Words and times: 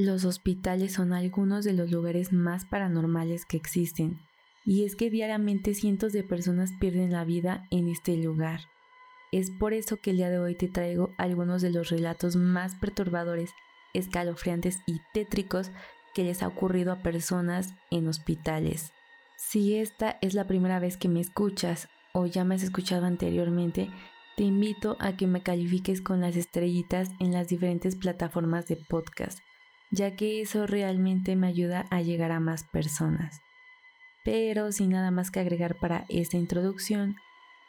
Los 0.00 0.24
hospitales 0.24 0.92
son 0.92 1.12
algunos 1.12 1.64
de 1.64 1.72
los 1.72 1.90
lugares 1.90 2.32
más 2.32 2.64
paranormales 2.64 3.44
que 3.44 3.56
existen, 3.56 4.20
y 4.64 4.84
es 4.84 4.94
que 4.94 5.10
diariamente 5.10 5.74
cientos 5.74 6.12
de 6.12 6.22
personas 6.22 6.70
pierden 6.78 7.10
la 7.10 7.24
vida 7.24 7.66
en 7.72 7.88
este 7.88 8.16
lugar. 8.16 8.60
Es 9.32 9.50
por 9.50 9.72
eso 9.72 9.96
que 9.96 10.10
el 10.10 10.18
día 10.18 10.30
de 10.30 10.38
hoy 10.38 10.54
te 10.54 10.68
traigo 10.68 11.10
algunos 11.18 11.62
de 11.62 11.70
los 11.70 11.88
relatos 11.88 12.36
más 12.36 12.76
perturbadores, 12.76 13.50
escalofriantes 13.92 14.78
y 14.86 15.00
tétricos 15.12 15.72
que 16.14 16.22
les 16.22 16.44
ha 16.44 16.46
ocurrido 16.46 16.92
a 16.92 17.02
personas 17.02 17.74
en 17.90 18.06
hospitales. 18.06 18.92
Si 19.36 19.74
esta 19.74 20.16
es 20.20 20.32
la 20.32 20.46
primera 20.46 20.78
vez 20.78 20.96
que 20.96 21.08
me 21.08 21.18
escuchas 21.18 21.88
o 22.12 22.26
ya 22.26 22.44
me 22.44 22.54
has 22.54 22.62
escuchado 22.62 23.04
anteriormente, 23.04 23.90
te 24.36 24.44
invito 24.44 24.96
a 25.00 25.16
que 25.16 25.26
me 25.26 25.42
califiques 25.42 26.00
con 26.00 26.20
las 26.20 26.36
estrellitas 26.36 27.10
en 27.18 27.32
las 27.32 27.48
diferentes 27.48 27.96
plataformas 27.96 28.66
de 28.66 28.76
podcast 28.76 29.40
ya 29.90 30.16
que 30.16 30.40
eso 30.40 30.66
realmente 30.66 31.36
me 31.36 31.46
ayuda 31.46 31.86
a 31.90 32.02
llegar 32.02 32.32
a 32.32 32.40
más 32.40 32.64
personas. 32.64 33.40
Pero 34.24 34.72
sin 34.72 34.90
nada 34.90 35.10
más 35.10 35.30
que 35.30 35.40
agregar 35.40 35.76
para 35.76 36.04
esta 36.08 36.36
introducción, 36.36 37.16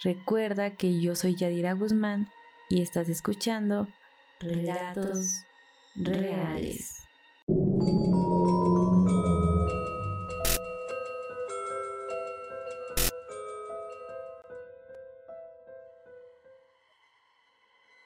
recuerda 0.03 0.75
que 0.75 0.99
yo 0.99 1.15
soy 1.15 1.35
Yadira 1.35 1.73
Guzmán 1.73 2.29
y 2.69 2.81
estás 2.81 3.09
escuchando 3.09 3.87
Relatos 4.39 5.43
Reales. 5.95 6.95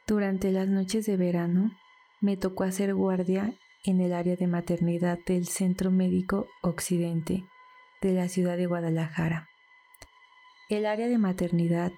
Durante 0.05 0.51
las 0.51 0.67
noches 0.67 1.05
de 1.05 1.17
verano 1.17 1.71
me 2.21 2.37
tocó 2.37 2.65
hacer 2.65 2.93
guardia 2.93 3.53
en 3.85 3.99
el 3.99 4.13
área 4.13 4.37
de 4.37 4.47
maternidad 4.47 5.19
del 5.25 5.45
Centro 5.45 5.91
Médico 5.91 6.47
Occidente 6.61 7.43
de 8.01 8.13
la 8.13 8.29
ciudad 8.29 8.55
de 8.55 8.65
Guadalajara. 8.65 9.49
El 10.69 10.85
área 10.85 11.07
de 11.07 11.17
maternidad 11.17 11.91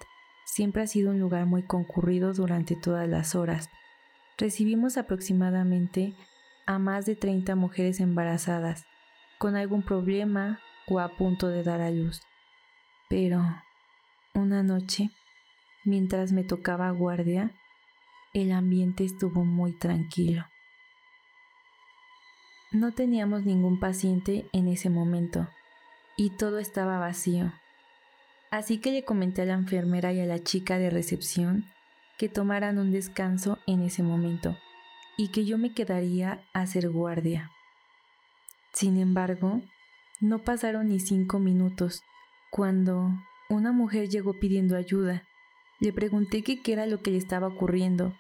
siempre 0.45 0.81
ha 0.81 0.88
sido 0.88 1.11
un 1.11 1.19
lugar 1.19 1.45
muy 1.45 1.63
concurrido 1.63 2.33
durante 2.33 2.75
todas 2.75 3.08
las 3.08 3.36
horas. 3.36 3.69
Recibimos 4.38 4.97
aproximadamente 4.97 6.16
a 6.66 6.80
más 6.80 7.06
de 7.06 7.16
30 7.16 7.56
mujeres 7.56 8.00
embarazadas 8.00 8.86
con 9.38 9.56
algún 9.56 9.83
problema 9.83 10.59
o 10.88 11.00
a 11.00 11.09
punto 11.09 11.50
de 11.50 11.63
dar 11.63 11.81
a 11.81 11.91
luz. 11.91 12.22
Pero 13.09 13.44
una 14.33 14.63
noche, 14.63 15.11
mientras 15.83 16.31
me 16.31 16.44
tocaba 16.44 16.89
guardia, 16.89 17.52
el 18.33 18.52
ambiente 18.52 19.03
estuvo 19.03 19.45
muy 19.45 19.73
tranquilo. 19.73 20.45
No 22.76 22.92
teníamos 22.92 23.45
ningún 23.45 23.80
paciente 23.80 24.50
en 24.52 24.68
ese 24.68 24.90
momento 24.90 25.48
y 26.18 26.31
todo 26.31 26.59
estaba 26.59 27.00
vacío. 27.00 27.54
Así 28.52 28.80
que 28.80 28.92
le 28.92 29.06
comenté 29.06 29.44
a 29.44 29.45
la 29.45 29.54
enfermera 29.54 30.12
y 30.12 30.20
a 30.20 30.26
la 30.26 30.44
chica 30.44 30.78
de 30.78 30.90
recepción 30.90 31.64
que 32.18 32.28
tomaran 32.28 32.78
un 32.78 32.92
descanso 32.92 33.59
en 33.66 33.81
ese 33.81 34.03
momento 34.03 34.58
y 35.16 35.30
que 35.30 35.46
yo 35.46 35.58
me 35.58 35.73
quedaría 35.73 36.44
a 36.52 36.64
hacer 36.64 36.90
guardia. 36.90 37.50
Sin 38.73 38.98
embargo, 38.98 39.62
no 40.20 40.40
pasaron 40.40 40.90
ni 40.90 41.00
cinco 41.00 41.40
minutos 41.40 42.03
cuando 42.52 43.09
una 43.48 43.72
mujer 43.72 44.09
llegó 44.09 44.34
pidiendo 44.34 44.76
ayuda. 44.76 45.23
Le 45.80 45.94
pregunté 45.94 46.44
qué 46.44 46.59
era 46.66 46.88
lo 46.88 47.02
que 47.02 47.12
le 47.12 47.20
estaba 47.20 47.48
ocurriendo 47.48 48.14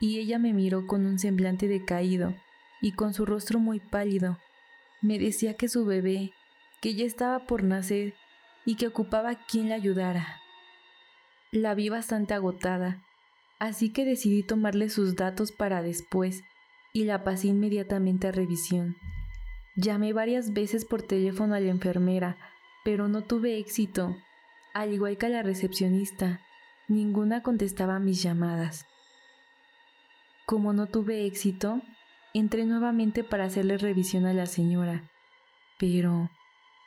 y 0.00 0.18
ella 0.18 0.40
me 0.40 0.52
miró 0.52 0.88
con 0.88 1.06
un 1.06 1.20
semblante 1.20 1.68
decaído 1.68 2.34
y 2.80 2.92
con 2.92 3.14
su 3.14 3.26
rostro 3.26 3.58
muy 3.58 3.80
pálido. 3.80 4.38
Me 5.02 5.18
decía 5.18 5.54
que 5.54 5.68
su 5.68 5.84
bebé, 5.84 6.32
que 6.80 6.94
ya 6.94 7.04
estaba 7.04 7.46
por 7.46 7.62
nacer 7.62 8.14
y 8.64 8.76
que 8.76 8.86
ocupaba 8.86 9.34
quien 9.46 9.68
la 9.68 9.74
ayudara. 9.74 10.40
La 11.52 11.74
vi 11.74 11.88
bastante 11.88 12.34
agotada, 12.34 13.02
así 13.58 13.92
que 13.92 14.04
decidí 14.04 14.42
tomarle 14.42 14.88
sus 14.88 15.16
datos 15.16 15.52
para 15.52 15.82
después 15.82 16.42
y 16.92 17.04
la 17.04 17.24
pasé 17.24 17.48
inmediatamente 17.48 18.28
a 18.28 18.32
revisión. 18.32 18.96
Llamé 19.76 20.12
varias 20.12 20.52
veces 20.52 20.84
por 20.84 21.02
teléfono 21.02 21.54
a 21.54 21.60
la 21.60 21.70
enfermera, 21.70 22.36
pero 22.84 23.08
no 23.08 23.22
tuve 23.22 23.58
éxito. 23.58 24.16
Al 24.74 24.92
igual 24.92 25.16
que 25.16 25.26
a 25.26 25.30
la 25.30 25.42
recepcionista, 25.42 26.40
ninguna 26.88 27.42
contestaba 27.42 27.98
mis 27.98 28.22
llamadas. 28.22 28.86
Como 30.46 30.72
no 30.72 30.86
tuve 30.86 31.26
éxito, 31.26 31.80
Entré 32.32 32.64
nuevamente 32.64 33.24
para 33.24 33.44
hacerle 33.44 33.76
revisión 33.76 34.26
a 34.26 34.34
la 34.34 34.46
señora. 34.46 35.10
Pero, 35.78 36.30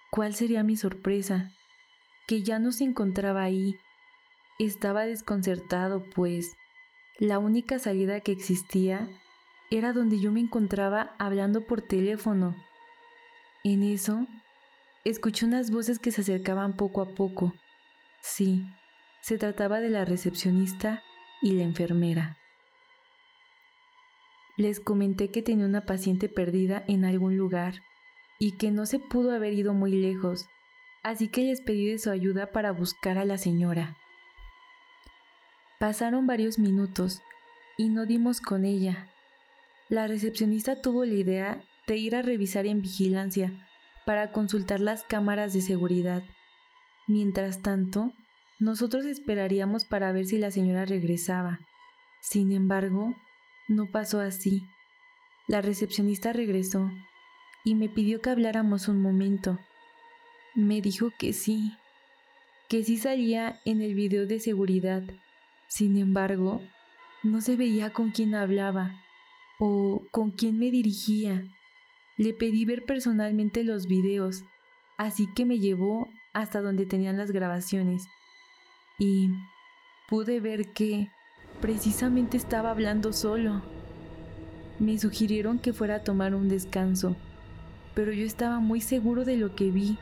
¿cuál 0.10 0.36
sería 0.36 0.64
mi 0.64 0.78
sorpresa? 0.78 1.52
Que 2.28 2.44
ya 2.44 2.60
no 2.60 2.72
se 2.72 2.86
encontraba 2.86 3.44
ahí. 3.44 3.76
Estaba 4.58 5.06
desconcertado, 5.06 6.06
pues 6.16 6.56
la 7.20 7.40
única 7.40 7.80
salida 7.80 8.22
que 8.22 8.32
existía 8.32 9.10
era 9.70 9.92
donde 9.92 10.20
yo 10.20 10.32
me 10.32 10.40
encontraba 10.40 11.16
hablando 11.20 11.66
por 11.66 11.82
teléfono. 11.82 12.56
En 13.64 13.84
eso, 13.84 14.28
escuché 15.04 15.46
unas 15.46 15.72
voces 15.72 16.00
que 16.00 16.12
se 16.12 16.22
acercaban 16.22 16.74
poco 16.74 17.02
a 17.02 17.10
poco. 17.16 17.54
Sí, 18.22 18.66
se 19.22 19.38
trataba 19.38 19.80
de 19.80 19.90
la 19.90 20.06
recepcionista 20.06 21.04
y 21.42 21.54
la 21.54 21.64
enfermera. 21.64 22.38
Les 24.56 24.80
comenté 24.80 25.30
que 25.30 25.42
tenía 25.42 25.66
una 25.66 25.86
paciente 25.86 26.30
perdida 26.30 26.84
en 26.88 27.06
algún 27.06 27.38
lugar 27.38 27.82
y 28.40 28.54
que 28.58 28.72
no 28.72 28.86
se 28.86 29.00
pudo 29.00 29.32
haber 29.32 29.54
ido 29.54 29.74
muy 29.74 29.92
lejos, 29.92 30.48
así 31.02 31.28
que 31.28 31.44
les 31.44 31.62
pedí 31.62 31.88
de 31.88 31.98
su 31.98 32.12
ayuda 32.12 32.52
para 32.52 32.72
buscar 32.72 33.18
a 33.18 33.26
la 33.26 33.38
señora. 33.38 33.98
Pasaron 35.80 36.28
varios 36.28 36.60
minutos 36.60 37.22
y 37.78 37.90
no 37.90 38.06
dimos 38.06 38.42
con 38.42 38.64
ella. 38.64 39.10
La 39.90 40.08
recepcionista 40.08 40.82
tuvo 40.82 41.04
la 41.06 41.14
idea 41.14 41.64
de 41.88 41.98
ir 41.98 42.16
a 42.16 42.22
revisar 42.22 42.66
en 42.66 42.82
vigilancia 42.82 43.68
para 44.06 44.32
consultar 44.32 44.80
las 44.80 45.04
cámaras 45.04 45.54
de 45.54 45.62
seguridad. 45.62 46.24
Mientras 47.08 47.62
tanto, 47.62 48.14
nosotros 48.60 49.06
esperaríamos 49.06 49.86
para 49.86 50.12
ver 50.12 50.26
si 50.26 50.38
la 50.38 50.52
señora 50.52 50.86
regresaba. 50.86 51.60
Sin 52.22 52.52
embargo, 52.52 53.16
no 53.68 53.88
pasó 53.92 54.20
así. 54.20 54.64
La 55.48 55.62
recepcionista 55.62 56.34
regresó 56.34 56.92
y 57.64 57.76
me 57.76 57.90
pidió 57.90 58.22
que 58.22 58.30
habláramos 58.30 58.88
un 58.88 59.02
momento. 59.02 59.60
Me 60.56 60.82
dijo 60.82 61.12
que 61.18 61.34
sí, 61.34 61.74
que 62.70 62.84
sí 62.84 62.98
salía 62.98 63.60
en 63.66 63.82
el 63.82 63.96
video 63.96 64.26
de 64.26 64.40
seguridad. 64.40 65.04
Sin 65.68 65.98
embargo, 65.98 66.62
no 67.24 67.42
se 67.42 67.56
veía 67.56 67.92
con 67.92 68.12
quién 68.12 68.36
hablaba 68.36 69.02
o 69.60 70.04
con 70.12 70.32
quién 70.32 70.60
me 70.60 70.72
dirigía. 70.72 71.44
Le 72.18 72.34
pedí 72.34 72.66
ver 72.66 72.86
personalmente 72.86 73.64
los 73.64 73.88
videos, 73.88 74.44
así 74.98 75.28
que 75.34 75.46
me 75.46 75.60
llevó 75.60 76.10
hasta 76.34 76.62
donde 76.62 76.86
tenían 76.86 77.18
las 77.18 77.32
grabaciones 77.32 78.04
y 79.00 79.30
pude 80.08 80.40
ver 80.40 80.74
que 80.74 81.10
Precisamente 81.62 82.38
estaba 82.38 82.72
hablando 82.72 83.14
solo. 83.14 83.62
Me 84.80 84.98
sugirieron 84.98 85.60
que 85.60 85.74
fuera 85.74 85.96
a 85.96 86.04
tomar 86.04 86.36
un 86.36 86.50
descanso, 86.50 87.16
pero 87.94 88.12
yo 88.12 88.26
estaba 88.26 88.60
muy 88.60 88.82
seguro 88.82 89.24
de 89.24 89.38
lo 89.38 89.56
que 89.56 89.70
vi. 89.70 89.98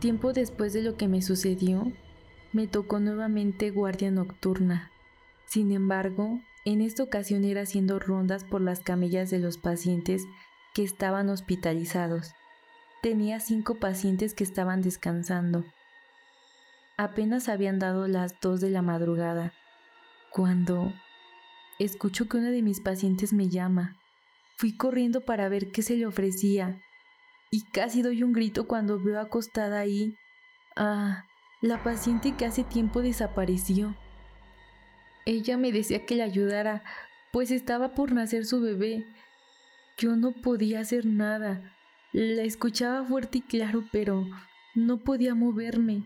Tiempo 0.00 0.32
después 0.32 0.72
de 0.72 0.82
lo 0.82 0.96
que 0.96 1.08
me 1.08 1.22
sucedió, 1.22 1.92
me 2.52 2.66
tocó 2.66 3.00
nuevamente 3.00 3.70
guardia 3.70 4.10
nocturna. 4.10 4.90
Sin 5.46 5.72
embargo, 5.72 6.40
en 6.64 6.80
esta 6.80 7.02
ocasión 7.02 7.44
era 7.44 7.62
haciendo 7.62 7.98
rondas 7.98 8.44
por 8.44 8.60
las 8.60 8.80
camillas 8.80 9.30
de 9.30 9.40
los 9.40 9.58
pacientes 9.58 10.22
que 10.74 10.82
estaban 10.82 11.28
hospitalizados. 11.28 12.32
Tenía 13.02 13.40
cinco 13.40 13.74
pacientes 13.74 14.32
que 14.32 14.44
estaban 14.44 14.80
descansando 14.80 15.64
Apenas 16.96 17.48
habían 17.48 17.80
dado 17.80 18.06
las 18.06 18.38
dos 18.40 18.60
de 18.60 18.70
la 18.70 18.80
madrugada, 18.80 19.52
cuando 20.30 20.92
escucho 21.80 22.28
que 22.28 22.36
una 22.36 22.50
de 22.50 22.62
mis 22.62 22.80
pacientes 22.80 23.32
me 23.32 23.48
llama. 23.48 23.96
Fui 24.56 24.76
corriendo 24.76 25.22
para 25.22 25.48
ver 25.48 25.72
qué 25.72 25.82
se 25.82 25.96
le 25.96 26.06
ofrecía 26.06 26.80
y 27.50 27.62
casi 27.62 28.02
doy 28.02 28.22
un 28.22 28.32
grito 28.32 28.68
cuando 28.68 29.02
veo 29.02 29.18
acostada 29.18 29.80
ahí 29.80 30.16
a 30.76 31.24
la 31.60 31.82
paciente 31.82 32.36
que 32.36 32.46
hace 32.46 32.62
tiempo 32.62 33.02
desapareció. 33.02 33.96
Ella 35.24 35.56
me 35.56 35.72
decía 35.72 36.06
que 36.06 36.14
le 36.14 36.22
ayudara, 36.22 36.84
pues 37.32 37.50
estaba 37.50 37.94
por 37.94 38.12
nacer 38.12 38.44
su 38.44 38.60
bebé. 38.60 39.04
Yo 39.96 40.14
no 40.14 40.30
podía 40.30 40.78
hacer 40.78 41.06
nada. 41.06 41.74
La 42.12 42.42
escuchaba 42.42 43.04
fuerte 43.04 43.38
y 43.38 43.40
claro, 43.40 43.82
pero 43.90 44.26
no 44.76 44.98
podía 44.98 45.34
moverme. 45.34 46.04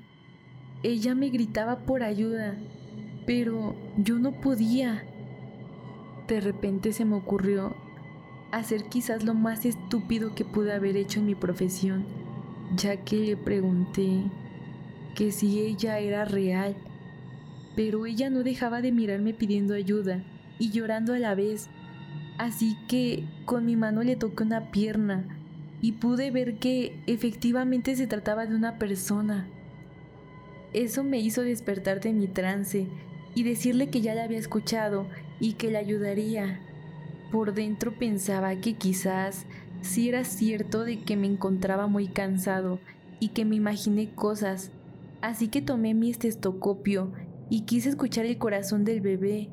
Ella 0.82 1.14
me 1.14 1.28
gritaba 1.30 1.80
por 1.80 2.04
ayuda, 2.04 2.56
pero 3.26 3.74
yo 3.96 4.18
no 4.18 4.32
podía. 4.40 5.04
De 6.28 6.40
repente 6.40 6.92
se 6.92 7.04
me 7.04 7.16
ocurrió 7.16 7.74
hacer 8.52 8.84
quizás 8.84 9.24
lo 9.24 9.34
más 9.34 9.66
estúpido 9.66 10.34
que 10.34 10.44
pude 10.44 10.72
haber 10.72 10.96
hecho 10.96 11.20
en 11.20 11.26
mi 11.26 11.34
profesión, 11.34 12.06
ya 12.76 12.96
que 12.98 13.16
le 13.16 13.36
pregunté 13.36 14.22
que 15.14 15.32
si 15.32 15.60
ella 15.60 15.98
era 15.98 16.24
real, 16.24 16.76
pero 17.74 18.06
ella 18.06 18.30
no 18.30 18.42
dejaba 18.44 18.80
de 18.80 18.92
mirarme 18.92 19.34
pidiendo 19.34 19.74
ayuda 19.74 20.22
y 20.58 20.70
llorando 20.70 21.12
a 21.12 21.18
la 21.18 21.34
vez, 21.34 21.68
así 22.38 22.76
que 22.88 23.24
con 23.44 23.66
mi 23.66 23.74
mano 23.74 24.02
le 24.02 24.16
toqué 24.16 24.44
una 24.44 24.70
pierna 24.70 25.24
y 25.80 25.92
pude 25.92 26.30
ver 26.30 26.58
que 26.58 27.00
efectivamente 27.06 27.96
se 27.96 28.06
trataba 28.06 28.46
de 28.46 28.54
una 28.54 28.78
persona. 28.78 29.48
Eso 30.72 31.04
me 31.04 31.18
hizo 31.18 31.42
despertar 31.42 32.00
de 32.00 32.12
mi 32.12 32.26
trance 32.26 32.86
y 33.34 33.42
decirle 33.42 33.88
que 33.88 34.00
ya 34.00 34.14
la 34.14 34.24
había 34.24 34.38
escuchado 34.38 35.06
y 35.40 35.54
que 35.54 35.70
le 35.70 35.78
ayudaría. 35.78 36.60
Por 37.30 37.54
dentro 37.54 37.96
pensaba 37.98 38.56
que 38.56 38.74
quizás 38.74 39.46
si 39.80 40.08
era 40.08 40.24
cierto 40.24 40.84
de 40.84 40.98
que 40.98 41.16
me 41.16 41.26
encontraba 41.26 41.86
muy 41.86 42.08
cansado 42.08 42.80
y 43.20 43.28
que 43.28 43.44
me 43.44 43.56
imaginé 43.56 44.10
cosas, 44.14 44.72
así 45.20 45.48
que 45.48 45.62
tomé 45.62 45.94
mi 45.94 46.10
estestocopio 46.10 47.12
y 47.48 47.62
quise 47.62 47.88
escuchar 47.90 48.26
el 48.26 48.38
corazón 48.38 48.84
del 48.84 49.00
bebé, 49.00 49.48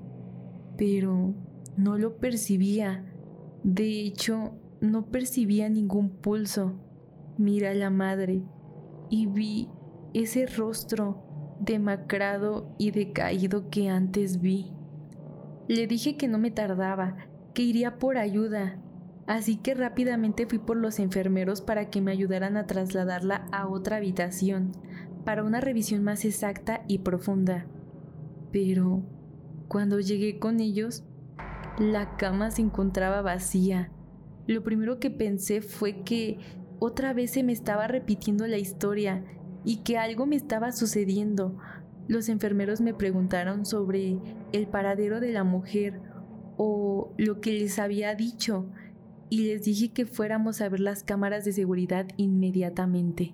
pero 0.77 1.33
no 1.77 1.97
lo 1.97 2.17
percibía. 2.17 3.06
De 3.63 4.01
hecho, 4.01 4.53
no 4.81 5.06
percibía 5.06 5.69
ningún 5.69 6.09
pulso. 6.09 6.73
Mira 7.38 7.71
a 7.71 7.75
la 7.75 7.89
madre 7.89 8.44
y 9.09 9.27
vi 9.27 9.69
ese 10.15 10.45
rostro 10.45 11.57
demacrado 11.59 12.73
y 12.77 12.91
decaído 12.91 13.69
que 13.69 13.89
antes 13.89 14.39
vi. 14.39 14.71
Le 15.67 15.88
dije 15.88 16.15
que 16.15 16.29
no 16.29 16.38
me 16.38 16.51
tardaba, 16.51 17.17
que 17.53 17.63
iría 17.63 17.97
por 17.97 18.17
ayuda, 18.17 18.79
así 19.27 19.57
que 19.57 19.73
rápidamente 19.73 20.45
fui 20.45 20.59
por 20.59 20.77
los 20.77 21.00
enfermeros 21.00 21.62
para 21.62 21.89
que 21.89 22.01
me 22.01 22.12
ayudaran 22.12 22.56
a 22.56 22.65
trasladarla 22.65 23.47
a 23.51 23.67
otra 23.67 23.97
habitación, 23.97 24.71
para 25.25 25.44
una 25.44 25.59
revisión 25.59 26.03
más 26.03 26.23
exacta 26.23 26.85
y 26.88 27.00
profunda. 27.00 27.65
Pero, 28.51 29.03
cuando 29.67 30.00
llegué 30.00 30.39
con 30.39 30.62
ellos, 30.62 31.03
la 31.77 32.15
cama 32.15 32.51
se 32.51 32.62
encontraba 32.62 33.21
vacía. 33.21 33.91
Lo 34.47 34.63
primero 34.63 35.00
que 35.00 35.09
pensé 35.09 35.62
fue 35.62 36.03
que 36.03 36.38
otra 36.79 37.12
vez 37.12 37.31
se 37.31 37.44
me 37.44 37.51
estaba 37.51 37.88
repitiendo 37.88 38.47
la 38.47 38.57
historia 38.57 39.25
y 39.65 39.77
que 39.77 39.97
algo 39.97 40.25
me 40.25 40.35
estaba 40.35 40.71
sucediendo. 40.71 41.57
Los 42.07 42.29
enfermeros 42.29 42.81
me 42.81 42.94
preguntaron 42.94 43.65
sobre 43.65 44.19
el 44.51 44.67
paradero 44.67 45.19
de 45.19 45.31
la 45.31 45.44
mujer 45.44 46.00
o 46.56 47.12
lo 47.17 47.41
que 47.41 47.53
les 47.53 47.79
había 47.79 48.15
dicho 48.15 48.67
y 49.29 49.47
les 49.47 49.63
dije 49.63 49.91
que 49.91 50.06
fuéramos 50.06 50.62
a 50.62 50.69
ver 50.69 50.79
las 50.79 51.03
cámaras 51.03 51.45
de 51.45 51.51
seguridad 51.51 52.06
inmediatamente. 52.15 53.33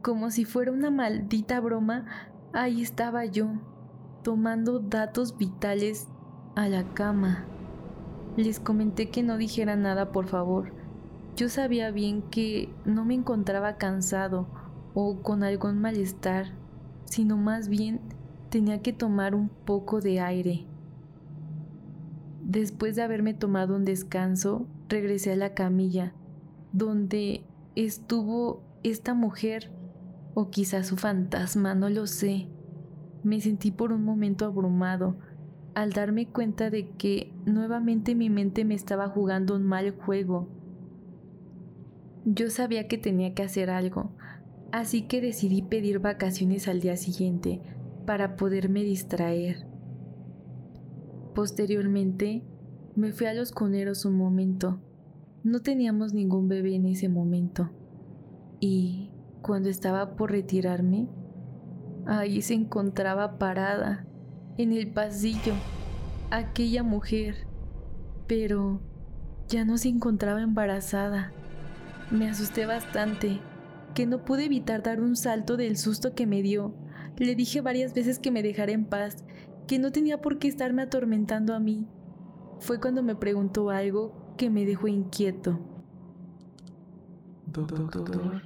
Como 0.00 0.30
si 0.30 0.44
fuera 0.44 0.70
una 0.70 0.90
maldita 0.90 1.60
broma, 1.60 2.06
ahí 2.52 2.80
estaba 2.80 3.24
yo, 3.24 3.50
tomando 4.22 4.78
datos 4.78 5.36
vitales 5.36 6.06
a 6.54 6.68
la 6.68 6.84
cama. 6.94 7.46
Les 8.36 8.60
comenté 8.60 9.10
que 9.10 9.24
no 9.24 9.36
dijera 9.36 9.74
nada, 9.74 10.12
por 10.12 10.28
favor. 10.28 10.72
Yo 11.34 11.48
sabía 11.48 11.90
bien 11.90 12.22
que 12.22 12.72
no 12.84 13.04
me 13.04 13.14
encontraba 13.14 13.76
cansado 13.76 14.46
o 14.94 15.22
con 15.22 15.42
algún 15.42 15.78
malestar, 15.80 16.46
sino 17.04 17.36
más 17.36 17.68
bien 17.68 18.00
tenía 18.50 18.82
que 18.82 18.92
tomar 18.92 19.34
un 19.34 19.48
poco 19.48 20.00
de 20.00 20.20
aire. 20.20 20.66
Después 22.42 22.96
de 22.96 23.02
haberme 23.02 23.34
tomado 23.34 23.76
un 23.76 23.84
descanso, 23.84 24.66
regresé 24.88 25.32
a 25.32 25.36
la 25.36 25.54
camilla, 25.54 26.14
donde 26.72 27.44
estuvo 27.74 28.62
esta 28.82 29.14
mujer, 29.14 29.70
o 30.34 30.50
quizás 30.50 30.86
su 30.86 30.96
fantasma, 30.96 31.74
no 31.74 31.90
lo 31.90 32.06
sé. 32.06 32.48
Me 33.22 33.40
sentí 33.40 33.70
por 33.70 33.92
un 33.92 34.04
momento 34.04 34.46
abrumado 34.46 35.16
al 35.74 35.92
darme 35.92 36.26
cuenta 36.26 36.70
de 36.70 36.90
que 36.90 37.32
nuevamente 37.44 38.14
mi 38.14 38.30
mente 38.30 38.64
me 38.64 38.74
estaba 38.74 39.08
jugando 39.08 39.54
un 39.54 39.64
mal 39.64 39.90
juego. 39.90 40.48
Yo 42.24 42.50
sabía 42.50 42.88
que 42.88 42.98
tenía 42.98 43.34
que 43.34 43.42
hacer 43.42 43.70
algo, 43.70 44.10
así 44.72 45.02
que 45.02 45.20
decidí 45.20 45.62
pedir 45.62 45.98
vacaciones 45.98 46.68
al 46.68 46.80
día 46.80 46.96
siguiente 46.96 47.60
para 48.06 48.36
poderme 48.36 48.82
distraer. 48.82 49.66
Posteriormente, 51.34 52.42
me 52.96 53.12
fui 53.12 53.26
a 53.26 53.34
los 53.34 53.52
cuneros 53.52 54.04
un 54.04 54.16
momento. 54.16 54.80
No 55.44 55.60
teníamos 55.60 56.12
ningún 56.12 56.48
bebé 56.48 56.74
en 56.74 56.86
ese 56.86 57.08
momento. 57.08 57.70
Y 58.60 59.10
cuando 59.40 59.68
estaba 59.68 60.16
por 60.16 60.32
retirarme, 60.32 61.08
ahí 62.06 62.42
se 62.42 62.54
encontraba 62.54 63.38
parada, 63.38 64.04
en 64.56 64.72
el 64.72 64.90
pasillo, 64.90 65.54
aquella 66.30 66.82
mujer. 66.82 67.46
Pero 68.26 68.80
ya 69.48 69.64
no 69.64 69.78
se 69.78 69.88
encontraba 69.88 70.42
embarazada. 70.42 71.32
Me 72.10 72.28
asusté 72.28 72.66
bastante 72.66 73.38
que 73.98 74.06
no 74.06 74.24
pude 74.24 74.44
evitar 74.44 74.84
dar 74.84 75.00
un 75.00 75.16
salto 75.16 75.56
del 75.56 75.76
susto 75.76 76.14
que 76.14 76.24
me 76.24 76.40
dio. 76.40 76.72
Le 77.16 77.34
dije 77.34 77.62
varias 77.62 77.94
veces 77.94 78.20
que 78.20 78.30
me 78.30 78.44
dejara 78.44 78.70
en 78.70 78.84
paz, 78.84 79.24
que 79.66 79.80
no 79.80 79.90
tenía 79.90 80.20
por 80.20 80.38
qué 80.38 80.46
estarme 80.46 80.82
atormentando 80.82 81.52
a 81.52 81.58
mí. 81.58 81.88
Fue 82.60 82.78
cuando 82.78 83.02
me 83.02 83.16
preguntó 83.16 83.70
algo 83.70 84.36
que 84.36 84.50
me 84.50 84.64
dejó 84.64 84.86
inquieto. 84.86 85.58
Doctor, 87.46 88.42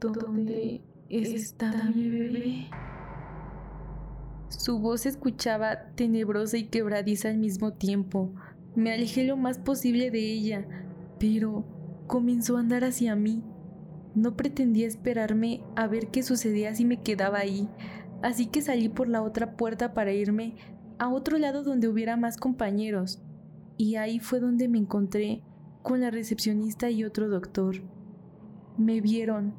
¿dónde 0.00 0.80
está 1.10 1.90
mi 1.94 2.08
bebé? 2.08 2.70
Su 4.48 4.78
voz 4.78 5.02
se 5.02 5.10
escuchaba 5.10 5.90
tenebrosa 5.96 6.56
y 6.56 6.68
quebradiza 6.68 7.28
al 7.28 7.36
mismo 7.36 7.74
tiempo. 7.74 8.32
Me 8.74 8.90
alejé 8.90 9.24
lo 9.24 9.36
más 9.36 9.58
posible 9.58 10.10
de 10.10 10.32
ella, 10.32 10.66
pero 11.18 11.66
comenzó 12.06 12.56
a 12.56 12.60
andar 12.60 12.84
hacia 12.84 13.14
mí. 13.16 13.44
No 14.14 14.36
pretendía 14.36 14.86
esperarme 14.86 15.62
a 15.76 15.86
ver 15.86 16.08
qué 16.08 16.22
sucedía 16.22 16.74
si 16.74 16.84
me 16.84 17.00
quedaba 17.00 17.38
ahí, 17.38 17.68
así 18.22 18.46
que 18.46 18.60
salí 18.60 18.88
por 18.88 19.08
la 19.08 19.22
otra 19.22 19.56
puerta 19.56 19.94
para 19.94 20.12
irme 20.12 20.56
a 20.98 21.08
otro 21.08 21.38
lado 21.38 21.62
donde 21.62 21.88
hubiera 21.88 22.16
más 22.16 22.36
compañeros. 22.36 23.22
Y 23.76 23.96
ahí 23.96 24.18
fue 24.18 24.40
donde 24.40 24.68
me 24.68 24.78
encontré 24.78 25.42
con 25.82 26.00
la 26.00 26.10
recepcionista 26.10 26.90
y 26.90 27.04
otro 27.04 27.28
doctor. 27.28 27.76
Me 28.76 29.00
vieron 29.00 29.54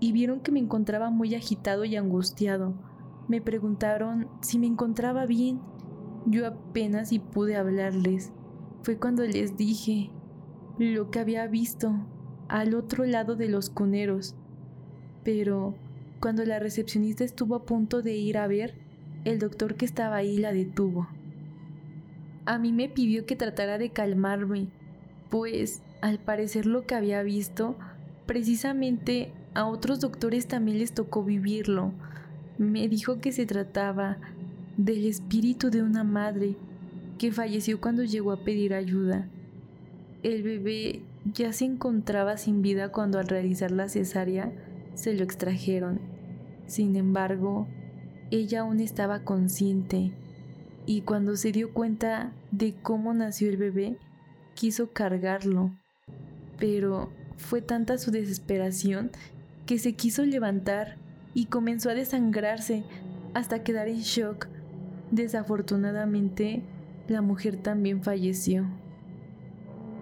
y 0.00 0.12
vieron 0.12 0.40
que 0.40 0.52
me 0.52 0.60
encontraba 0.60 1.10
muy 1.10 1.34
agitado 1.34 1.84
y 1.84 1.96
angustiado. 1.96 2.74
Me 3.28 3.40
preguntaron 3.40 4.28
si 4.40 4.58
me 4.58 4.66
encontraba 4.66 5.26
bien. 5.26 5.60
Yo 6.24 6.46
apenas 6.46 7.12
y 7.12 7.18
pude 7.18 7.56
hablarles. 7.56 8.32
Fue 8.82 8.96
cuando 8.96 9.24
les 9.24 9.56
dije 9.56 10.10
lo 10.78 11.10
que 11.10 11.18
había 11.18 11.46
visto 11.46 11.92
al 12.48 12.74
otro 12.74 13.04
lado 13.04 13.36
de 13.36 13.48
los 13.48 13.70
cuneros. 13.70 14.34
Pero 15.24 15.74
cuando 16.20 16.44
la 16.44 16.58
recepcionista 16.58 17.24
estuvo 17.24 17.54
a 17.54 17.64
punto 17.64 18.02
de 18.02 18.16
ir 18.16 18.38
a 18.38 18.46
ver, 18.46 18.74
el 19.24 19.38
doctor 19.38 19.76
que 19.76 19.84
estaba 19.84 20.16
ahí 20.16 20.38
la 20.38 20.52
detuvo. 20.52 21.08
A 22.46 22.58
mí 22.58 22.72
me 22.72 22.88
pidió 22.88 23.26
que 23.26 23.36
tratara 23.36 23.78
de 23.78 23.90
calmarme, 23.90 24.68
pues 25.28 25.82
al 26.00 26.18
parecer 26.18 26.66
lo 26.66 26.86
que 26.86 26.94
había 26.94 27.22
visto, 27.22 27.76
precisamente 28.26 29.32
a 29.54 29.66
otros 29.66 30.00
doctores 30.00 30.46
también 30.46 30.78
les 30.78 30.92
tocó 30.92 31.22
vivirlo. 31.22 31.92
Me 32.56 32.88
dijo 32.88 33.20
que 33.20 33.32
se 33.32 33.44
trataba 33.44 34.16
del 34.76 35.04
espíritu 35.06 35.70
de 35.70 35.82
una 35.82 36.04
madre 36.04 36.56
que 37.18 37.32
falleció 37.32 37.80
cuando 37.80 38.04
llegó 38.04 38.32
a 38.32 38.44
pedir 38.44 38.72
ayuda. 38.74 39.28
El 40.22 40.42
bebé 40.42 41.02
ya 41.32 41.52
se 41.52 41.64
encontraba 41.64 42.36
sin 42.36 42.62
vida 42.62 42.90
cuando 42.90 43.18
al 43.18 43.28
realizar 43.28 43.70
la 43.70 43.88
cesárea 43.88 44.52
se 44.94 45.14
lo 45.14 45.24
extrajeron. 45.24 46.00
Sin 46.66 46.96
embargo, 46.96 47.66
ella 48.30 48.60
aún 48.60 48.80
estaba 48.80 49.24
consciente 49.24 50.12
y 50.86 51.02
cuando 51.02 51.36
se 51.36 51.52
dio 51.52 51.72
cuenta 51.72 52.32
de 52.50 52.74
cómo 52.74 53.12
nació 53.14 53.48
el 53.48 53.56
bebé, 53.56 53.96
quiso 54.54 54.92
cargarlo. 54.92 55.72
Pero 56.58 57.10
fue 57.36 57.62
tanta 57.62 57.98
su 57.98 58.10
desesperación 58.10 59.10
que 59.66 59.78
se 59.78 59.94
quiso 59.94 60.24
levantar 60.24 60.96
y 61.34 61.46
comenzó 61.46 61.90
a 61.90 61.94
desangrarse 61.94 62.84
hasta 63.34 63.62
quedar 63.62 63.88
en 63.88 64.00
shock. 64.00 64.48
Desafortunadamente, 65.10 66.62
la 67.06 67.22
mujer 67.22 67.56
también 67.56 68.02
falleció. 68.02 68.66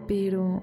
Pero 0.08 0.62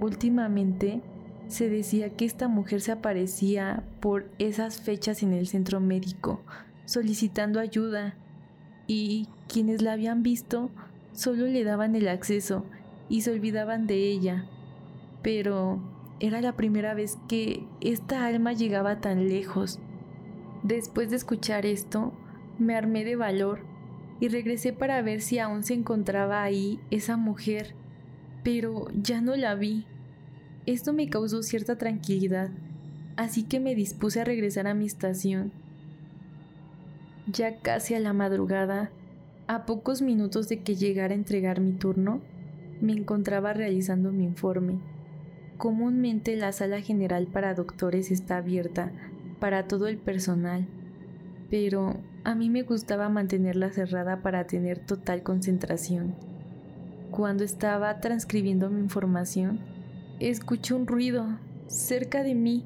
Últimamente 0.00 1.02
se 1.48 1.68
decía 1.68 2.10
que 2.10 2.24
esta 2.24 2.48
mujer 2.48 2.80
se 2.80 2.92
aparecía 2.92 3.82
por 4.00 4.30
esas 4.38 4.80
fechas 4.80 5.22
en 5.22 5.32
el 5.32 5.46
centro 5.46 5.80
médico, 5.80 6.40
solicitando 6.86 7.60
ayuda, 7.60 8.14
y 8.86 9.28
quienes 9.46 9.82
la 9.82 9.92
habían 9.92 10.22
visto 10.22 10.70
solo 11.12 11.46
le 11.46 11.62
daban 11.64 11.94
el 11.94 12.08
acceso 12.08 12.64
y 13.08 13.20
se 13.20 13.30
olvidaban 13.30 13.86
de 13.86 14.08
ella. 14.08 14.46
Pero 15.22 15.80
era 16.18 16.40
la 16.40 16.56
primera 16.56 16.94
vez 16.94 17.18
que 17.28 17.66
esta 17.80 18.26
alma 18.26 18.52
llegaba 18.52 19.00
tan 19.00 19.28
lejos. 19.28 19.78
Después 20.62 21.10
de 21.10 21.16
escuchar 21.16 21.66
esto, 21.66 22.12
me 22.58 22.74
armé 22.74 23.04
de 23.04 23.16
valor 23.16 23.60
y 24.18 24.28
regresé 24.28 24.72
para 24.72 25.00
ver 25.02 25.20
si 25.20 25.38
aún 25.38 25.62
se 25.62 25.74
encontraba 25.74 26.42
ahí 26.42 26.78
esa 26.90 27.16
mujer, 27.16 27.74
pero 28.42 28.88
ya 28.94 29.20
no 29.20 29.36
la 29.36 29.54
vi. 29.54 29.84
Esto 30.66 30.92
me 30.92 31.08
causó 31.08 31.42
cierta 31.42 31.76
tranquilidad, 31.76 32.50
así 33.16 33.42
que 33.42 33.60
me 33.60 33.74
dispuse 33.74 34.20
a 34.20 34.24
regresar 34.24 34.66
a 34.66 34.74
mi 34.74 34.86
estación. 34.86 35.52
Ya 37.26 37.58
casi 37.58 37.94
a 37.94 38.00
la 38.00 38.12
madrugada, 38.12 38.90
a 39.46 39.66
pocos 39.66 40.02
minutos 40.02 40.48
de 40.48 40.60
que 40.60 40.76
llegara 40.76 41.12
a 41.12 41.16
entregar 41.16 41.60
mi 41.60 41.72
turno, 41.72 42.20
me 42.80 42.92
encontraba 42.92 43.52
realizando 43.52 44.12
mi 44.12 44.24
informe. 44.24 44.78
Comúnmente 45.58 46.36
la 46.36 46.52
sala 46.52 46.80
general 46.80 47.26
para 47.26 47.54
doctores 47.54 48.10
está 48.10 48.38
abierta 48.38 48.92
para 49.38 49.66
todo 49.68 49.88
el 49.88 49.98
personal, 49.98 50.66
pero 51.50 51.96
a 52.24 52.34
mí 52.34 52.48
me 52.48 52.62
gustaba 52.62 53.08
mantenerla 53.08 53.70
cerrada 53.70 54.22
para 54.22 54.46
tener 54.46 54.78
total 54.78 55.22
concentración. 55.22 56.29
Cuando 57.10 57.42
estaba 57.44 58.00
transcribiendo 58.00 58.70
mi 58.70 58.80
información, 58.80 59.58
escuché 60.20 60.74
un 60.74 60.86
ruido 60.86 61.38
cerca 61.66 62.22
de 62.22 62.34
mí. 62.34 62.64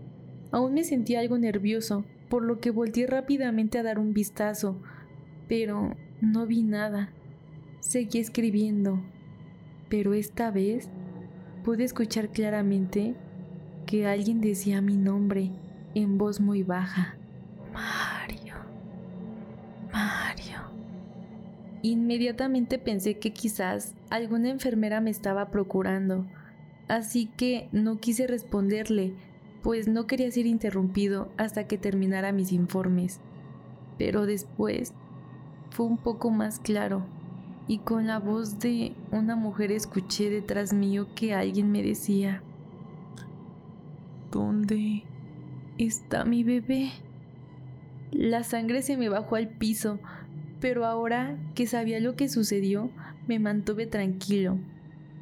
Aún 0.50 0.74
me 0.74 0.84
sentía 0.84 1.20
algo 1.20 1.38
nervioso, 1.38 2.04
por 2.28 2.42
lo 2.42 2.60
que 2.60 2.70
volteé 2.70 3.06
rápidamente 3.06 3.78
a 3.78 3.82
dar 3.82 3.98
un 3.98 4.12
vistazo, 4.12 4.80
pero 5.48 5.96
no 6.20 6.46
vi 6.46 6.62
nada. 6.62 7.10
Seguí 7.80 8.18
escribiendo, 8.18 9.00
pero 9.88 10.14
esta 10.14 10.50
vez 10.50 10.88
pude 11.64 11.84
escuchar 11.84 12.28
claramente 12.28 13.14
que 13.86 14.06
alguien 14.06 14.40
decía 14.40 14.80
mi 14.80 14.96
nombre 14.96 15.50
en 15.94 16.18
voz 16.18 16.40
muy 16.40 16.62
baja. 16.62 17.16
Mario. 17.72 18.54
Mario. 19.92 20.24
Inmediatamente 21.85 22.79
pensé 22.79 23.19
que 23.19 23.35
quizás 23.35 23.93
alguna 24.09 24.49
enfermera 24.49 25.03
me 25.03 25.11
estaba 25.11 25.50
procurando, 25.50 26.25
así 26.88 27.26
que 27.37 27.69
no 27.73 27.99
quise 27.99 28.26
responderle, 28.26 29.12
pues 29.62 29.87
no 29.87 30.07
quería 30.07 30.31
ser 30.31 30.47
interrumpido 30.47 31.29
hasta 31.37 31.67
que 31.67 31.76
terminara 31.76 32.33
mis 32.33 32.53
informes. 32.53 33.21
Pero 33.99 34.25
después 34.25 34.95
fue 35.73 35.85
un 35.85 35.99
poco 35.99 36.31
más 36.31 36.59
claro 36.59 37.05
y 37.69 37.81
con 37.81 38.07
la 38.07 38.19
voz 38.19 38.61
de 38.61 38.95
una 39.12 39.37
mujer 39.37 39.71
escuché 39.71 40.31
detrás 40.31 40.73
mío 40.73 41.09
que 41.14 41.35
alguien 41.35 41.71
me 41.71 41.83
decía, 41.83 42.41
¿Dónde 44.33 45.03
está 45.76 46.25
mi 46.25 46.45
bebé? 46.45 46.93
La 48.11 48.43
sangre 48.43 48.81
se 48.81 48.97
me 48.97 49.11
bajó 49.11 49.37
al 49.37 49.49
piso, 49.50 49.99
pero 50.64 50.87
ahora 50.87 51.37
que 51.54 51.66
sabía 51.66 52.00
lo 52.00 52.16
que 52.16 52.30
sucedió, 52.30 52.90
me 53.28 53.38
mantuve 53.38 53.85
tranquilo. 53.85 54.59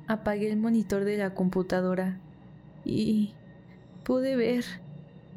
Apagué 0.07 0.49
el 0.49 0.57
monitor 0.57 1.05
de 1.05 1.17
la 1.17 1.35
computadora 1.35 2.21
y 2.85 3.33
pude 4.05 4.37
ver 4.37 4.65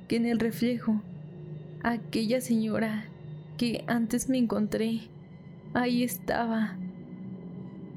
que 0.08 0.18
en 0.18 0.28
el 0.28 0.40
reflejo 0.40 1.02
aquella 1.82 2.40
señora 2.40 3.06
que 3.58 3.84
antes 3.88 4.30
me 4.30 4.38
encontré. 4.38 5.10
Ahí 5.74 6.04
estaba. 6.04 6.78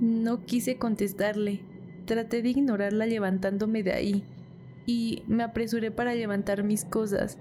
No 0.01 0.47
quise 0.47 0.79
contestarle. 0.79 1.61
Traté 2.07 2.41
de 2.41 2.49
ignorarla 2.49 3.05
levantándome 3.05 3.83
de 3.83 3.93
ahí 3.93 4.25
y 4.87 5.25
me 5.27 5.43
apresuré 5.43 5.91
para 5.91 6.15
levantar 6.15 6.65
mis 6.65 6.87
cosas, 6.87 7.37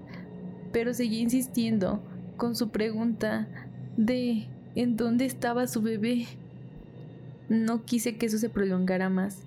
pero 0.72 0.92
seguí 0.92 1.20
insistiendo 1.20 2.02
con 2.36 2.54
su 2.54 2.68
pregunta 2.68 3.48
de 3.96 4.46
¿en 4.78 4.96
dónde 4.96 5.26
estaba 5.26 5.66
su 5.66 5.82
bebé? 5.82 6.26
No 7.48 7.84
quise 7.84 8.16
que 8.16 8.26
eso 8.26 8.38
se 8.38 8.48
prolongara 8.48 9.10
más, 9.10 9.42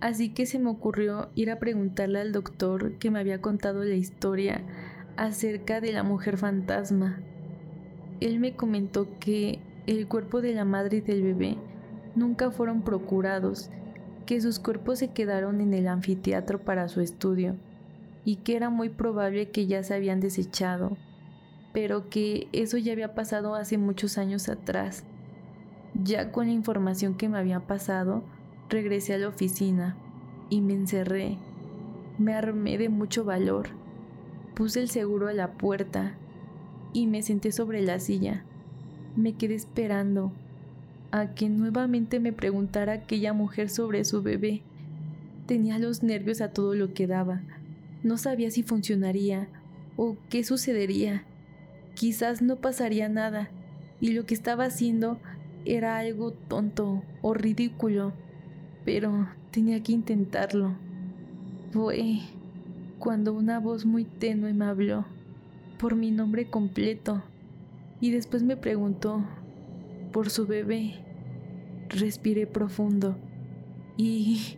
así 0.00 0.28
que 0.28 0.46
se 0.46 0.58
me 0.58 0.70
ocurrió 0.70 1.30
ir 1.34 1.50
a 1.50 1.58
preguntarle 1.58 2.20
al 2.20 2.32
doctor 2.32 2.92
que 2.98 3.10
me 3.10 3.18
había 3.18 3.40
contado 3.40 3.82
la 3.84 3.94
historia 3.94 4.60
acerca 5.16 5.80
de 5.80 5.92
la 5.92 6.02
mujer 6.02 6.36
fantasma 6.36 7.18
él 8.26 8.38
me 8.38 8.54
comentó 8.54 9.08
que 9.18 9.58
el 9.86 10.06
cuerpo 10.06 10.40
de 10.40 10.54
la 10.54 10.64
madre 10.64 10.98
y 10.98 11.00
del 11.00 11.22
bebé 11.22 11.56
nunca 12.14 12.50
fueron 12.50 12.82
procurados, 12.82 13.68
que 14.26 14.40
sus 14.40 14.60
cuerpos 14.60 15.00
se 15.00 15.08
quedaron 15.08 15.60
en 15.60 15.74
el 15.74 15.88
anfiteatro 15.88 16.60
para 16.60 16.88
su 16.88 17.00
estudio 17.00 17.56
y 18.24 18.36
que 18.36 18.54
era 18.54 18.70
muy 18.70 18.90
probable 18.90 19.50
que 19.50 19.66
ya 19.66 19.82
se 19.82 19.94
habían 19.94 20.20
desechado, 20.20 20.96
pero 21.72 22.08
que 22.08 22.48
eso 22.52 22.76
ya 22.78 22.92
había 22.92 23.14
pasado 23.14 23.54
hace 23.54 23.78
muchos 23.78 24.18
años 24.18 24.48
atrás. 24.48 25.04
Ya 26.02 26.32
con 26.32 26.46
la 26.46 26.52
información 26.52 27.14
que 27.14 27.28
me 27.28 27.38
había 27.38 27.60
pasado, 27.60 28.22
regresé 28.68 29.14
a 29.14 29.18
la 29.18 29.28
oficina 29.28 29.96
y 30.50 30.60
me 30.60 30.74
encerré. 30.74 31.38
Me 32.18 32.34
armé 32.34 32.78
de 32.78 32.88
mucho 32.88 33.24
valor. 33.24 33.68
Puse 34.54 34.80
el 34.80 34.90
seguro 34.90 35.28
a 35.28 35.32
la 35.32 35.52
puerta 35.52 36.14
y 36.92 37.06
me 37.06 37.22
senté 37.22 37.52
sobre 37.52 37.82
la 37.82 38.00
silla. 38.00 38.44
Me 39.16 39.34
quedé 39.34 39.54
esperando 39.54 40.32
a 41.10 41.34
que 41.34 41.48
nuevamente 41.48 42.20
me 42.20 42.32
preguntara 42.32 42.94
aquella 42.94 43.32
mujer 43.32 43.68
sobre 43.70 44.04
su 44.04 44.22
bebé. 44.22 44.62
Tenía 45.46 45.78
los 45.78 46.02
nervios 46.02 46.40
a 46.40 46.52
todo 46.52 46.74
lo 46.74 46.94
que 46.94 47.06
daba. 47.06 47.42
No 48.02 48.16
sabía 48.16 48.50
si 48.50 48.62
funcionaría 48.62 49.48
o 49.96 50.16
qué 50.30 50.44
sucedería. 50.44 51.24
Quizás 51.94 52.42
no 52.42 52.56
pasaría 52.56 53.08
nada 53.08 53.50
y 54.00 54.12
lo 54.12 54.26
que 54.26 54.34
estaba 54.34 54.64
haciendo 54.64 55.18
era 55.64 55.98
algo 55.98 56.32
tonto 56.32 57.02
o 57.20 57.34
ridículo, 57.34 58.12
pero 58.84 59.28
tenía 59.50 59.82
que 59.82 59.92
intentarlo. 59.92 60.74
Fue 61.72 62.20
cuando 62.98 63.32
una 63.32 63.60
voz 63.60 63.84
muy 63.84 64.04
tenue 64.04 64.52
me 64.52 64.64
habló 64.64 65.06
por 65.78 65.96
mi 65.96 66.10
nombre 66.10 66.48
completo 66.48 67.22
y 68.00 68.10
después 68.10 68.42
me 68.42 68.56
preguntó 68.56 69.24
por 70.12 70.30
su 70.30 70.46
bebé. 70.46 70.96
Respiré 71.88 72.46
profundo 72.46 73.16
y 73.96 74.56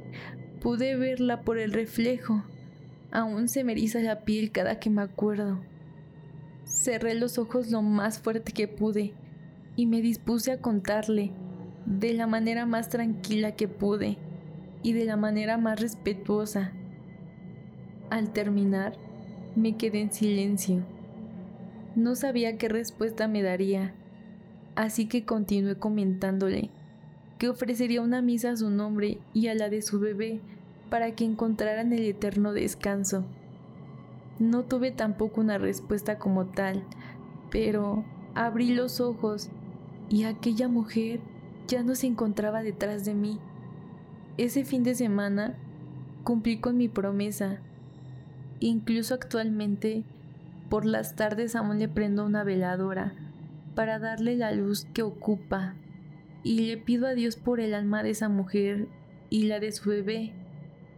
pude 0.61 0.97
verla 0.97 1.43
por 1.43 1.59
el 1.59 1.73
reflejo. 1.73 2.45
Aún 3.11 3.49
se 3.49 3.64
me 3.64 3.73
eriza 3.73 4.00
la 4.00 4.21
piel 4.25 4.50
cada 4.50 4.79
que 4.79 4.91
me 4.91 5.03
acuerdo. 5.03 5.61
Cerré 6.66 7.14
los 7.14 7.38
ojos 7.38 7.71
lo 7.71 7.83
más 7.83 8.18
fuerte 8.18 8.52
que 8.52 8.68
pude 8.68 9.12
y 9.76 9.87
me 9.87 10.00
dispuse 10.00 10.52
a 10.52 10.61
contarle 10.61 11.33
de 11.87 12.14
la 12.14 12.26
manera 12.26 12.66
más 12.66 12.88
tranquila 12.88 13.52
que 13.52 13.68
pude 13.68 14.16
y 14.83 14.92
de 14.92 15.04
la 15.04 15.16
manera 15.16 15.59
más 15.59 15.80
respetuosa. 15.80 16.73
Al 18.11 18.33
terminar, 18.33 18.97
me 19.56 19.76
quedé 19.76 20.00
en 20.00 20.12
silencio 20.12 20.85
no 21.97 22.16
sabía 22.16 22.59
qué 22.59 22.68
respuesta 22.68 23.28
me 23.28 23.42
daría, 23.42 23.94
así 24.75 25.06
que 25.06 25.25
continué 25.25 25.76
comentándole 25.76 26.71
que 27.38 27.49
ofrecería 27.49 28.00
una 28.00 28.21
misa 28.21 28.50
a 28.50 28.56
su 28.56 28.71
nombre 28.71 29.18
y 29.33 29.49
a 29.49 29.54
la 29.54 29.68
de 29.68 29.83
su 29.83 30.00
bebé 30.00 30.40
para 30.90 31.14
que 31.14 31.25
encontraran 31.25 31.92
el 31.92 32.04
eterno 32.04 32.52
descanso. 32.52 33.25
No 34.38 34.64
tuve 34.64 34.91
tampoco 34.91 35.41
una 35.41 35.59
respuesta 35.59 36.19
como 36.19 36.47
tal, 36.47 36.83
pero 37.50 38.05
abrí 38.35 38.75
los 38.75 39.00
ojos 39.00 39.50
y 40.09 40.25
aquella 40.25 40.69
mujer 40.69 41.21
ya 41.69 41.83
no 41.83 41.95
se 41.95 42.07
encontraba 42.07 42.62
detrás 42.62 43.05
de 43.05 43.14
mí. 43.14 43.38
Ese 44.37 44.64
fin 44.64 44.83
de 44.83 44.95
semana 44.95 45.55
cumplí 46.25 46.59
con 46.59 46.76
mi 46.76 46.88
promesa. 46.88 47.59
Incluso 48.61 49.14
actualmente 49.14 50.05
por 50.69 50.85
las 50.85 51.14
tardes 51.14 51.55
aún 51.55 51.79
le 51.79 51.88
prendo 51.88 52.25
una 52.25 52.43
veladora 52.43 53.14
para 53.75 53.99
darle 53.99 54.37
la 54.37 54.53
luz 54.53 54.87
que 54.93 55.03
ocupa 55.03 55.75
y 56.43 56.61
le 56.67 56.76
pido 56.76 57.07
a 57.07 57.14
Dios 57.14 57.37
por 57.37 57.61
el 57.61 57.75
alma 57.75 58.03
de 58.03 58.11
esa 58.11 58.29
mujer 58.29 58.88
y 59.31 59.45
la 59.45 59.61
de 59.61 59.73
su 59.73 59.88
bebé 59.88 60.33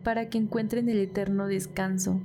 para 0.03 0.29
que 0.29 0.39
encuentren 0.39 0.89
el 0.89 0.99
eterno 0.99 1.47
descanso. 1.47 2.21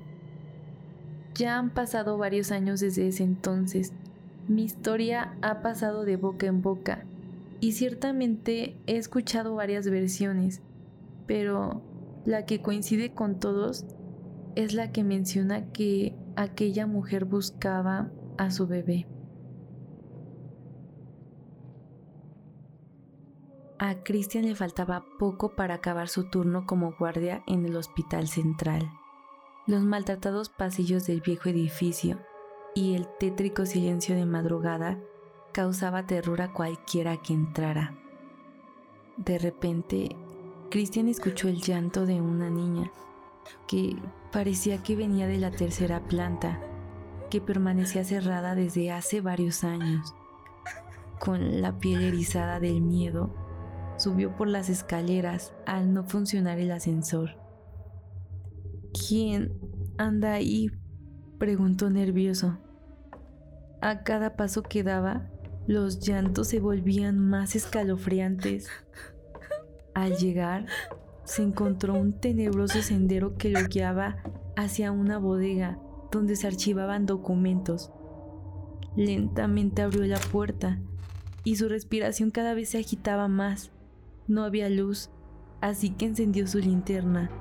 Ya 1.42 1.58
han 1.58 1.72
pasado 1.72 2.20
varios 2.20 2.52
años 2.52 2.82
desde 2.82 3.08
ese 3.08 3.24
entonces. 3.24 3.94
Mi 4.48 4.64
historia 4.64 5.36
ha 5.42 5.64
pasado 5.64 6.06
de 6.06 6.16
boca 6.16 6.46
en 6.46 6.62
boca 6.62 7.04
y 7.60 7.72
ciertamente 7.72 8.78
he 8.86 8.98
escuchado 8.98 9.56
varias 9.56 9.90
versiones, 9.90 10.62
pero 11.26 11.82
la 12.26 12.46
que 12.46 12.62
coincide 12.62 13.16
con 13.16 13.40
todos 13.40 13.88
es 14.54 14.76
la 14.76 14.92
que 14.92 15.04
menciona 15.04 15.66
que 15.72 16.14
aquella 16.36 16.86
mujer 16.86 17.26
buscaba 17.26 18.12
a 18.38 18.52
su 18.52 18.68
bebé. 18.68 19.08
A 23.80 24.04
Christian 24.04 24.46
le 24.46 24.54
faltaba 24.54 25.06
poco 25.18 25.56
para 25.56 25.74
acabar 25.74 26.08
su 26.08 26.30
turno 26.30 26.68
como 26.68 26.94
guardia 27.00 27.42
en 27.48 27.66
el 27.66 27.76
hospital 27.78 28.28
central. 28.28 28.88
Los 29.68 29.84
maltratados 29.84 30.50
pasillos 30.50 31.06
del 31.06 31.22
viejo 31.22 31.50
edificio 31.50 32.18
y 32.74 32.96
el 32.96 33.08
tétrico 33.20 33.68
silencio 33.68 34.16
de 34.16 34.26
madrugada 34.26 34.98
causaba 35.52 36.08
terror 36.08 36.42
a 36.42 36.52
cualquiera 36.52 37.18
que 37.18 37.34
entrara. 37.34 37.96
De 39.18 39.38
repente, 39.38 40.16
Christian 40.72 41.08
escuchó 41.08 41.48
el 41.48 41.62
llanto 41.62 42.08
de 42.08 42.22
una 42.22 42.50
niña 42.50 42.92
que 43.68 43.96
parecía 44.32 44.82
que 44.82 44.96
venía 44.96 45.28
de 45.28 45.38
la 45.38 45.52
tercera 45.52 46.00
planta, 46.08 46.60
que 47.30 47.40
permanecía 47.40 48.04
cerrada 48.04 48.56
desde 48.56 48.92
hace 48.92 49.22
varios 49.22 49.64
años. 49.64 50.16
Con 51.20 51.62
la 51.62 51.78
piel 51.78 52.02
erizada 52.02 52.60
del 52.60 52.82
miedo, 52.82 53.30
subió 53.98 54.36
por 54.36 54.48
las 54.48 54.70
escaleras 54.70 55.54
al 55.68 55.94
no 55.94 56.04
funcionar 56.04 56.58
el 56.58 56.72
ascensor. 56.72 57.36
¿Quién 58.94 59.54
anda 59.98 60.34
ahí? 60.34 60.70
preguntó 61.38 61.90
nervioso. 61.90 62.58
A 63.82 64.04
cada 64.04 64.36
paso 64.36 64.64
que 64.64 64.84
daba, 64.84 65.30
los 65.66 66.00
llantos 66.06 66.50
se 66.50 66.60
volvían 66.60 67.18
más 67.18 67.56
escalofriantes. 67.56 68.70
Al 69.94 70.18
llegar, 70.18 70.66
se 71.24 71.42
encontró 71.42 71.94
un 71.94 72.20
tenebroso 72.20 72.82
sendero 72.82 73.38
que 73.38 73.50
lo 73.50 73.62
guiaba 73.68 74.18
hacia 74.58 74.92
una 74.92 75.18
bodega 75.18 75.80
donde 76.12 76.36
se 76.36 76.48
archivaban 76.48 77.06
documentos. 77.06 77.92
Lentamente 78.98 79.82
abrió 79.82 80.04
la 80.04 80.20
puerta 80.20 80.80
y 81.46 81.56
su 81.56 81.70
respiración 81.70 82.30
cada 82.30 82.54
vez 82.54 82.70
se 82.70 82.80
agitaba 82.80 83.30
más. 83.30 83.72
No 84.28 84.44
había 84.44 84.70
luz, 84.70 85.10
así 85.62 85.92
que 85.92 86.08
encendió 86.08 86.46
su 86.46 86.60
linterna 86.60 87.32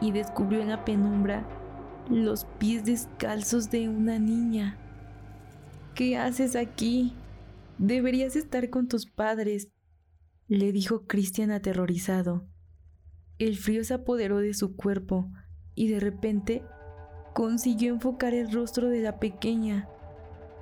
y 0.00 0.12
descubrió 0.12 0.60
en 0.60 0.68
la 0.68 0.84
penumbra 0.84 1.44
los 2.10 2.44
pies 2.58 2.84
descalzos 2.84 3.70
de 3.70 3.88
una 3.88 4.18
niña. 4.18 4.76
¿Qué 5.94 6.16
haces 6.16 6.56
aquí? 6.56 7.14
Deberías 7.78 8.36
estar 8.36 8.70
con 8.70 8.88
tus 8.88 9.06
padres, 9.06 9.68
le 10.48 10.72
dijo 10.72 11.06
Cristian 11.06 11.50
aterrorizado. 11.50 12.44
El 13.38 13.56
frío 13.56 13.84
se 13.84 13.94
apoderó 13.94 14.38
de 14.38 14.54
su 14.54 14.76
cuerpo 14.76 15.30
y 15.74 15.88
de 15.88 16.00
repente 16.00 16.62
consiguió 17.34 17.92
enfocar 17.92 18.32
el 18.34 18.50
rostro 18.52 18.88
de 18.88 19.00
la 19.00 19.18
pequeña. 19.18 19.88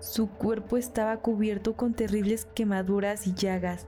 Su 0.00 0.28
cuerpo 0.28 0.76
estaba 0.76 1.18
cubierto 1.18 1.76
con 1.76 1.94
terribles 1.94 2.46
quemaduras 2.54 3.26
y 3.26 3.34
llagas. 3.34 3.86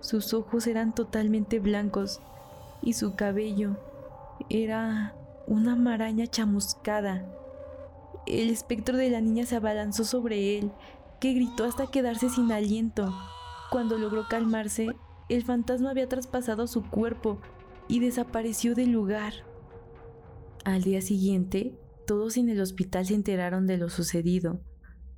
Sus 0.00 0.34
ojos 0.34 0.66
eran 0.66 0.94
totalmente 0.94 1.58
blancos 1.58 2.20
y 2.82 2.92
su 2.92 3.14
cabello 3.14 3.76
era 4.48 5.14
una 5.46 5.76
maraña 5.76 6.26
chamuscada. 6.26 7.26
El 8.26 8.50
espectro 8.50 8.96
de 8.96 9.10
la 9.10 9.20
niña 9.20 9.46
se 9.46 9.56
abalanzó 9.56 10.04
sobre 10.04 10.58
él, 10.58 10.72
que 11.20 11.32
gritó 11.32 11.64
hasta 11.64 11.90
quedarse 11.90 12.28
sin 12.28 12.52
aliento. 12.52 13.14
Cuando 13.70 13.98
logró 13.98 14.28
calmarse, 14.28 14.88
el 15.28 15.44
fantasma 15.44 15.90
había 15.90 16.08
traspasado 16.08 16.66
su 16.66 16.88
cuerpo 16.88 17.40
y 17.88 18.00
desapareció 18.00 18.74
del 18.74 18.90
lugar. 18.90 19.32
Al 20.64 20.82
día 20.82 21.00
siguiente, 21.00 21.78
todos 22.06 22.36
en 22.36 22.48
el 22.48 22.60
hospital 22.60 23.06
se 23.06 23.14
enteraron 23.14 23.66
de 23.66 23.78
lo 23.78 23.88
sucedido. 23.88 24.60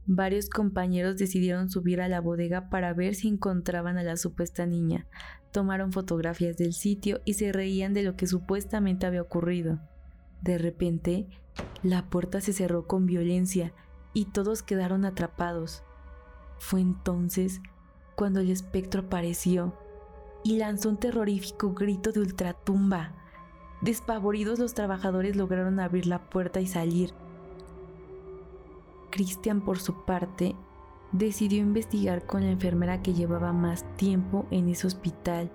Varios 0.07 0.49
compañeros 0.49 1.17
decidieron 1.19 1.71
subir 1.71 2.01
a 2.01 2.09
la 2.09 2.21
bodega 2.21 2.69
para 2.69 2.93
ver 2.95 3.15
si 3.15 3.29
encontraban 3.29 3.99
a 3.99 4.03
la 4.03 4.17
supuesta 4.17 4.67
niña. 4.67 5.07
Tomaron 5.51 5.93
fotografías 5.93 6.57
del 6.57 6.73
sitio 6.73 7.21
y 7.25 7.35
se 7.35 7.53
reían 7.53 7.93
de 7.93 8.03
lo 8.03 8.17
que 8.17 8.27
supuestamente 8.27 9.07
había 9.07 9.23
ocurrido. 9.23 9.81
De 10.43 10.59
repente, 10.59 11.27
la 11.83 12.09
puerta 12.09 12.41
se 12.41 12.53
cerró 12.53 12.87
con 12.87 13.07
violencia 13.07 13.73
y 14.13 14.27
todos 14.27 14.63
quedaron 14.63 15.05
atrapados. 15.05 15.83
Fue 16.59 16.81
entonces 16.81 17.61
cuando 18.17 18.41
el 18.41 18.51
espectro 18.51 19.03
apareció 19.03 19.75
y 20.45 20.59
lanzó 20.59 20.91
un 20.91 20.99
terrorífico 20.99 21.73
grito 21.75 22.13
de 22.13 22.21
ultratumba. 22.21 23.15
Despavoridos 23.83 24.59
los 24.59 24.75
trabajadores 24.75 25.37
lograron 25.37 25.81
abrir 25.81 26.07
la 26.07 26.31
puerta 26.31 26.61
y 26.61 26.67
salir. 26.67 27.13
Christian, 29.11 29.63
por 29.63 29.79
su 29.79 30.05
parte, 30.05 30.55
decidió 31.13 31.59
investigar 31.61 32.27
con 32.27 32.43
la 32.45 32.51
enfermera 32.51 33.03
que 33.03 33.15
llevaba 33.15 33.53
más 33.53 33.85
tiempo 33.97 34.47
en 34.51 34.69
ese 34.69 34.87
hospital 34.87 35.51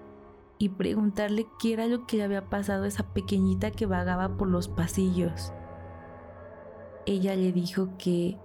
y 0.58 0.70
preguntarle 0.70 1.48
qué 1.60 1.74
era 1.74 1.88
lo 1.88 2.06
que 2.06 2.18
le 2.18 2.24
había 2.24 2.50
pasado 2.50 2.84
a 2.84 2.88
esa 2.88 3.13
pequeñita 3.13 3.72
que 3.72 3.86
vagaba 3.86 4.38
por 4.38 4.48
los 4.48 4.68
pasillos. 4.68 5.54
Ella 7.06 7.36
le 7.36 7.52
dijo 7.52 7.89
que 7.98 8.38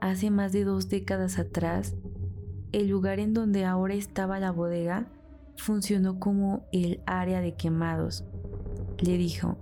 hace 0.00 0.30
más 0.30 0.52
de 0.52 0.64
dos 0.64 0.88
décadas 0.88 1.38
atrás, 1.38 1.94
el 2.72 2.88
lugar 2.88 3.18
en 3.18 3.34
donde 3.34 3.64
ahora 3.64 3.94
estaba 3.94 4.38
la 4.38 4.52
bodega 4.52 5.08
funcionó 5.56 6.18
como 6.18 6.66
el 6.72 7.02
área 7.06 7.40
de 7.40 7.54
quemados. 7.54 8.24
Le 8.98 9.16
dijo, 9.18 9.58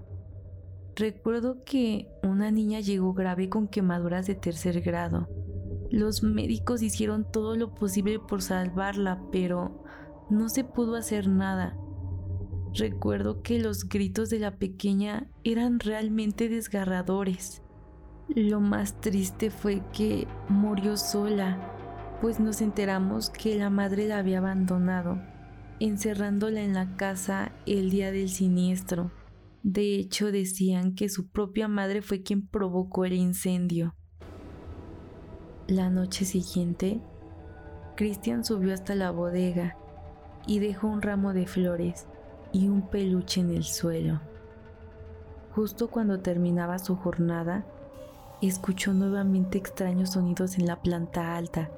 recuerdo 0.95 1.65
que 1.65 2.09
una 2.23 2.51
niña 2.51 2.81
llegó 2.81 3.15
grave 3.15 3.49
con 3.49 3.69
quemaduras 3.69 4.27
de 4.27 4.35
tercer 4.35 4.81
grado. 4.81 5.29
Los 5.91 6.23
médicos 6.23 6.83
hicieron 6.83 7.31
todo 7.31 7.57
lo 7.57 7.75
posible 7.75 8.19
por 8.19 8.43
salvarla, 8.43 9.23
pero 9.33 9.85
no 10.31 10.49
se 10.49 10.65
pudo 10.65 10.97
hacer 10.97 11.29
nada. 11.29 11.77
Recuerdo 12.75 13.43
que 13.43 13.59
los 13.59 13.89
gritos 13.89 14.31
de 14.31 14.39
la 14.39 14.57
pequeña 14.57 15.29
eran 15.45 15.81
realmente 15.81 16.49
desgarradores. 16.49 17.63
Lo 18.29 18.61
más 18.61 19.01
triste 19.01 19.51
fue 19.51 19.83
que 19.93 20.29
murió 20.49 20.97
sola, 20.97 22.19
pues 22.21 22.41
nos 22.41 22.61
enteramos 22.61 23.31
que 23.31 23.57
la 23.57 23.71
madre 23.71 24.07
la 24.07 24.19
había 24.19 24.39
abandonado 24.39 25.19
encerrándola 25.81 26.63
en 26.63 26.75
la 26.75 26.97
casa 26.97 27.53
el 27.67 27.91
día 27.91 28.11
del 28.13 28.29
siniestro. 28.29 29.13
De 29.63 29.97
hecho, 29.97 30.33
decían 30.33 30.95
que 30.95 31.09
su 31.09 31.29
propia 31.31 31.69
madre 31.69 32.03
fue 32.03 32.23
quien 32.23 32.47
provocó 32.47 33.05
el 33.05 33.15
incendio. 33.15 33.95
La 35.69 35.91
noche 35.91 36.25
siguiente, 36.25 36.99
Christian 37.95 38.43
subió 38.43 38.73
hasta 38.73 38.95
la 38.95 39.11
bodega 39.11 39.77
y 40.47 40.61
dejó 40.61 40.87
un 40.87 41.03
ramo 41.03 41.35
de 41.35 41.47
flores 41.47 42.07
y 42.53 42.69
un 42.69 42.89
peluche 42.89 43.43
en 43.43 43.51
el 43.51 43.65
suelo. 43.65 44.23
Justo 45.55 45.91
cuando 45.91 46.21
terminaba 46.21 46.79
su 46.79 46.97
jornada, 46.97 47.67
escuchó 48.41 48.95
nuevamente 48.95 49.59
extraños 49.59 50.13
sonidos 50.13 50.57
en 50.57 50.67
la 50.67 50.81
planta 50.81 51.37
alta, 51.37 51.69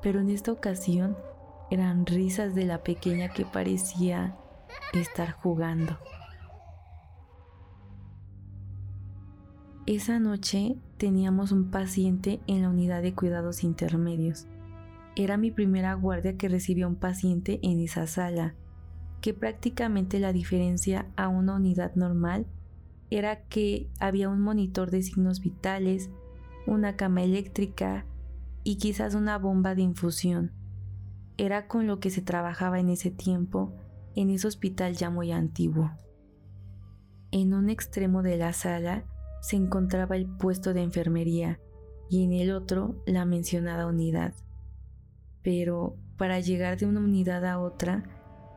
pero 0.00 0.20
en 0.20 0.30
esta 0.30 0.50
ocasión 0.50 1.14
eran 1.70 2.06
risas 2.06 2.54
de 2.54 2.64
la 2.64 2.82
pequeña 2.82 3.34
que 3.34 3.44
parecía 3.44 4.34
estar 4.94 5.32
jugando. 5.32 5.98
Esa 9.86 10.18
noche 10.18 10.76
teníamos 10.98 11.52
un 11.52 11.70
paciente 11.70 12.40
en 12.46 12.62
la 12.62 12.68
unidad 12.68 13.02
de 13.02 13.14
cuidados 13.14 13.64
intermedios. 13.64 14.46
Era 15.16 15.36
mi 15.36 15.50
primera 15.50 15.94
guardia 15.94 16.36
que 16.36 16.48
recibía 16.48 16.86
un 16.86 16.96
paciente 16.96 17.58
en 17.62 17.80
esa 17.80 18.06
sala, 18.06 18.54
que 19.20 19.34
prácticamente 19.34 20.20
la 20.20 20.32
diferencia 20.32 21.06
a 21.16 21.28
una 21.28 21.56
unidad 21.56 21.94
normal 21.94 22.46
era 23.10 23.42
que 23.48 23.88
había 23.98 24.28
un 24.28 24.40
monitor 24.40 24.90
de 24.90 25.02
signos 25.02 25.40
vitales, 25.40 26.10
una 26.66 26.96
cama 26.96 27.22
eléctrica 27.22 28.06
y 28.62 28.76
quizás 28.76 29.14
una 29.14 29.38
bomba 29.38 29.74
de 29.74 29.82
infusión 29.82 30.52
era 31.40 31.68
con 31.68 31.86
lo 31.86 32.00
que 32.00 32.10
se 32.10 32.20
trabajaba 32.20 32.80
en 32.80 32.90
ese 32.90 33.10
tiempo 33.10 33.72
en 34.14 34.28
ese 34.28 34.46
hospital 34.46 34.94
ya 34.94 35.08
muy 35.08 35.32
antiguo. 35.32 35.90
En 37.30 37.54
un 37.54 37.70
extremo 37.70 38.22
de 38.22 38.36
la 38.36 38.52
sala 38.52 39.04
se 39.40 39.56
encontraba 39.56 40.16
el 40.16 40.26
puesto 40.26 40.74
de 40.74 40.82
enfermería 40.82 41.60
y 42.08 42.24
en 42.24 42.32
el 42.32 42.50
otro 42.50 43.02
la 43.06 43.24
mencionada 43.24 43.86
unidad. 43.86 44.34
Pero 45.42 45.96
para 46.16 46.40
llegar 46.40 46.78
de 46.78 46.86
una 46.86 47.00
unidad 47.00 47.44
a 47.46 47.58
otra 47.58 48.04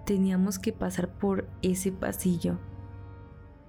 teníamos 0.05 0.59
que 0.59 0.73
pasar 0.73 1.17
por 1.17 1.47
ese 1.61 1.91
pasillo. 1.91 2.59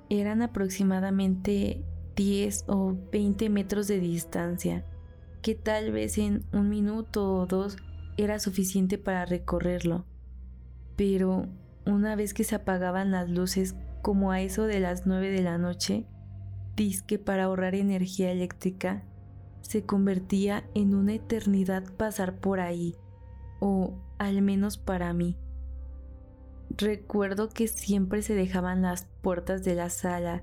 Eran 0.09 0.43
aproximadamente 0.43 1.85
10 2.17 2.65
o 2.69 2.97
20 3.13 3.49
metros 3.51 3.87
de 3.89 4.01
distancia, 4.01 4.85
que 5.43 5.55
tal 5.55 5.93
vez 5.93 6.19
en 6.19 6.45
un 6.53 6.69
minuto 6.69 7.35
o 7.35 7.47
dos 7.47 7.77
era 8.17 8.39
suficiente 8.39 8.99
para 8.99 9.27
recorrerlo. 9.27 10.07
Pero 10.97 11.47
una 11.87 12.17
vez 12.17 12.35
que 12.35 12.45
se 12.45 12.55
apagaban 12.55 13.11
las 13.11 13.29
luces 13.29 13.75
como 14.03 14.31
a 14.31 14.41
eso 14.41 14.67
de 14.67 14.81
las 14.81 15.07
nueve 15.07 15.31
de 15.31 15.43
la 15.43 15.59
noche, 15.59 16.07
que 17.07 17.19
para 17.19 17.45
ahorrar 17.45 17.75
energía 17.75 18.33
eléctrica, 18.33 19.05
se 19.61 19.85
convertía 19.85 20.65
en 20.75 20.95
una 20.95 21.15
eternidad 21.15 21.85
pasar 21.97 22.39
por 22.39 22.61
ahí, 22.61 22.97
o 23.61 23.95
al 24.19 24.43
menos 24.43 24.79
para 24.79 25.13
mí. 25.13 25.37
recuerdo 26.77 27.51
que 27.51 27.69
siempre 27.69 28.23
se 28.23 28.35
dejaban 28.35 28.83
las 28.83 29.07
puertas 29.23 29.63
de 29.63 29.77
la 29.77 29.91
sala 29.91 30.43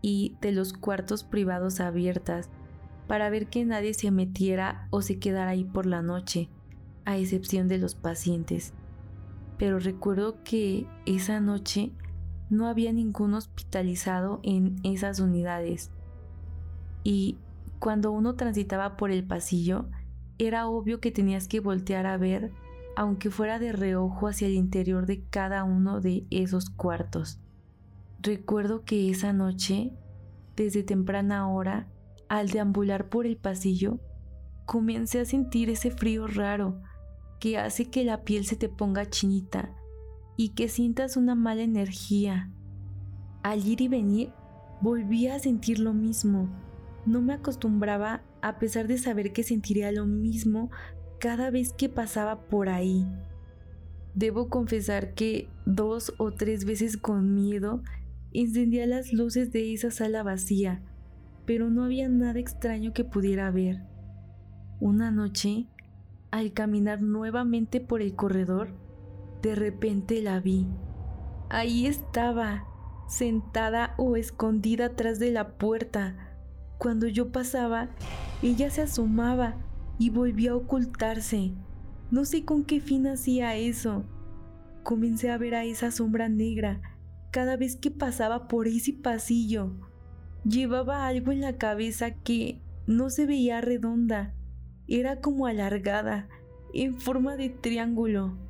y 0.00 0.36
de 0.40 0.52
los 0.52 0.72
cuartos 0.72 1.24
privados 1.24 1.80
abiertas 1.80 2.48
para 3.08 3.30
ver 3.30 3.48
que 3.48 3.64
nadie 3.64 3.92
se 3.94 4.12
metiera 4.12 4.86
o 4.90 5.02
se 5.02 5.18
quedara 5.18 5.50
ahí 5.50 5.64
por 5.64 5.86
la 5.86 6.02
noche, 6.02 6.48
a 7.04 7.16
excepción 7.18 7.66
de 7.66 7.78
los 7.78 7.96
pacientes. 7.96 8.74
Pero 9.58 9.80
recuerdo 9.80 10.42
que 10.44 10.86
esa 11.04 11.40
noche 11.40 11.92
no 12.48 12.66
había 12.66 12.92
ningún 12.92 13.34
hospitalizado 13.34 14.40
en 14.42 14.76
esas 14.84 15.20
unidades. 15.20 15.90
Y 17.02 17.38
cuando 17.78 18.10
uno 18.10 18.34
transitaba 18.34 18.96
por 18.96 19.10
el 19.10 19.24
pasillo, 19.24 19.86
era 20.38 20.68
obvio 20.68 21.00
que 21.00 21.10
tenías 21.10 21.48
que 21.48 21.60
voltear 21.60 22.06
a 22.06 22.16
ver, 22.16 22.52
aunque 22.96 23.30
fuera 23.30 23.58
de 23.58 23.72
reojo 23.72 24.28
hacia 24.28 24.48
el 24.48 24.54
interior 24.54 25.06
de 25.06 25.24
cada 25.24 25.64
uno 25.64 26.00
de 26.00 26.26
esos 26.30 26.70
cuartos. 26.70 27.40
Recuerdo 28.20 28.84
que 28.84 29.10
esa 29.10 29.32
noche, 29.32 29.92
desde 30.56 30.82
temprana 30.82 31.48
hora, 31.48 31.88
al 32.28 32.48
deambular 32.48 33.08
por 33.08 33.26
el 33.26 33.36
pasillo, 33.36 34.00
comencé 34.64 35.20
a 35.20 35.24
sentir 35.24 35.70
ese 35.70 35.90
frío 35.90 36.26
raro 36.26 36.80
que 37.38 37.58
hace 37.58 37.90
que 37.90 38.04
la 38.04 38.24
piel 38.24 38.46
se 38.46 38.56
te 38.56 38.68
ponga 38.68 39.08
chinita 39.08 39.74
y 40.36 40.50
que 40.50 40.68
sientas 40.68 41.16
una 41.16 41.34
mala 41.34 41.62
energía. 41.62 42.50
Al 43.42 43.66
ir 43.66 43.80
y 43.80 43.88
venir, 43.88 44.30
volví 44.80 45.28
a 45.28 45.38
sentir 45.38 45.78
lo 45.78 45.92
mismo. 45.92 46.48
No 47.06 47.22
me 47.22 47.34
acostumbraba 47.34 48.22
a 48.42 48.58
pesar 48.58 48.86
de 48.88 48.98
saber 48.98 49.32
que 49.32 49.42
sentiría 49.42 49.92
lo 49.92 50.06
mismo 50.06 50.70
cada 51.18 51.50
vez 51.50 51.72
que 51.72 51.88
pasaba 51.88 52.40
por 52.48 52.68
ahí. 52.68 53.06
Debo 54.14 54.48
confesar 54.48 55.14
que 55.14 55.48
dos 55.64 56.12
o 56.18 56.32
tres 56.32 56.64
veces 56.64 56.96
con 56.96 57.34
miedo 57.34 57.82
encendía 58.32 58.86
las 58.86 59.12
luces 59.12 59.52
de 59.52 59.72
esa 59.72 59.90
sala 59.90 60.22
vacía 60.22 60.82
pero 61.46 61.70
no 61.70 61.84
había 61.84 62.08
nada 62.08 62.38
extraño 62.38 62.92
que 62.92 63.04
pudiera 63.04 63.50
ver. 63.50 63.80
Una 64.80 65.10
noche, 65.10 65.66
al 66.32 66.52
caminar 66.52 67.00
nuevamente 67.00 67.80
por 67.80 68.02
el 68.02 68.14
corredor, 68.14 68.68
de 69.46 69.54
repente 69.54 70.20
la 70.22 70.40
vi. 70.40 70.66
Ahí 71.48 71.86
estaba, 71.86 72.66
sentada 73.08 73.94
o 73.96 74.16
escondida 74.16 74.86
atrás 74.86 75.20
de 75.20 75.30
la 75.30 75.56
puerta. 75.56 76.34
Cuando 76.78 77.06
yo 77.06 77.30
pasaba, 77.30 77.90
ella 78.42 78.70
se 78.70 78.82
asomaba 78.82 79.54
y 80.00 80.10
volvía 80.10 80.50
a 80.50 80.56
ocultarse. 80.56 81.52
No 82.10 82.24
sé 82.24 82.44
con 82.44 82.64
qué 82.64 82.80
fin 82.80 83.06
hacía 83.06 83.54
eso. 83.54 84.04
Comencé 84.82 85.30
a 85.30 85.38
ver 85.38 85.54
a 85.54 85.64
esa 85.64 85.92
sombra 85.92 86.28
negra 86.28 86.80
cada 87.30 87.56
vez 87.56 87.76
que 87.76 87.92
pasaba 87.92 88.48
por 88.48 88.66
ese 88.66 88.94
pasillo. 88.94 89.76
Llevaba 90.44 91.06
algo 91.06 91.30
en 91.30 91.40
la 91.40 91.56
cabeza 91.56 92.10
que 92.10 92.60
no 92.88 93.10
se 93.10 93.26
veía 93.26 93.60
redonda, 93.60 94.34
era 94.88 95.20
como 95.20 95.46
alargada, 95.46 96.28
en 96.74 97.00
forma 97.00 97.36
de 97.36 97.50
triángulo. 97.50 98.45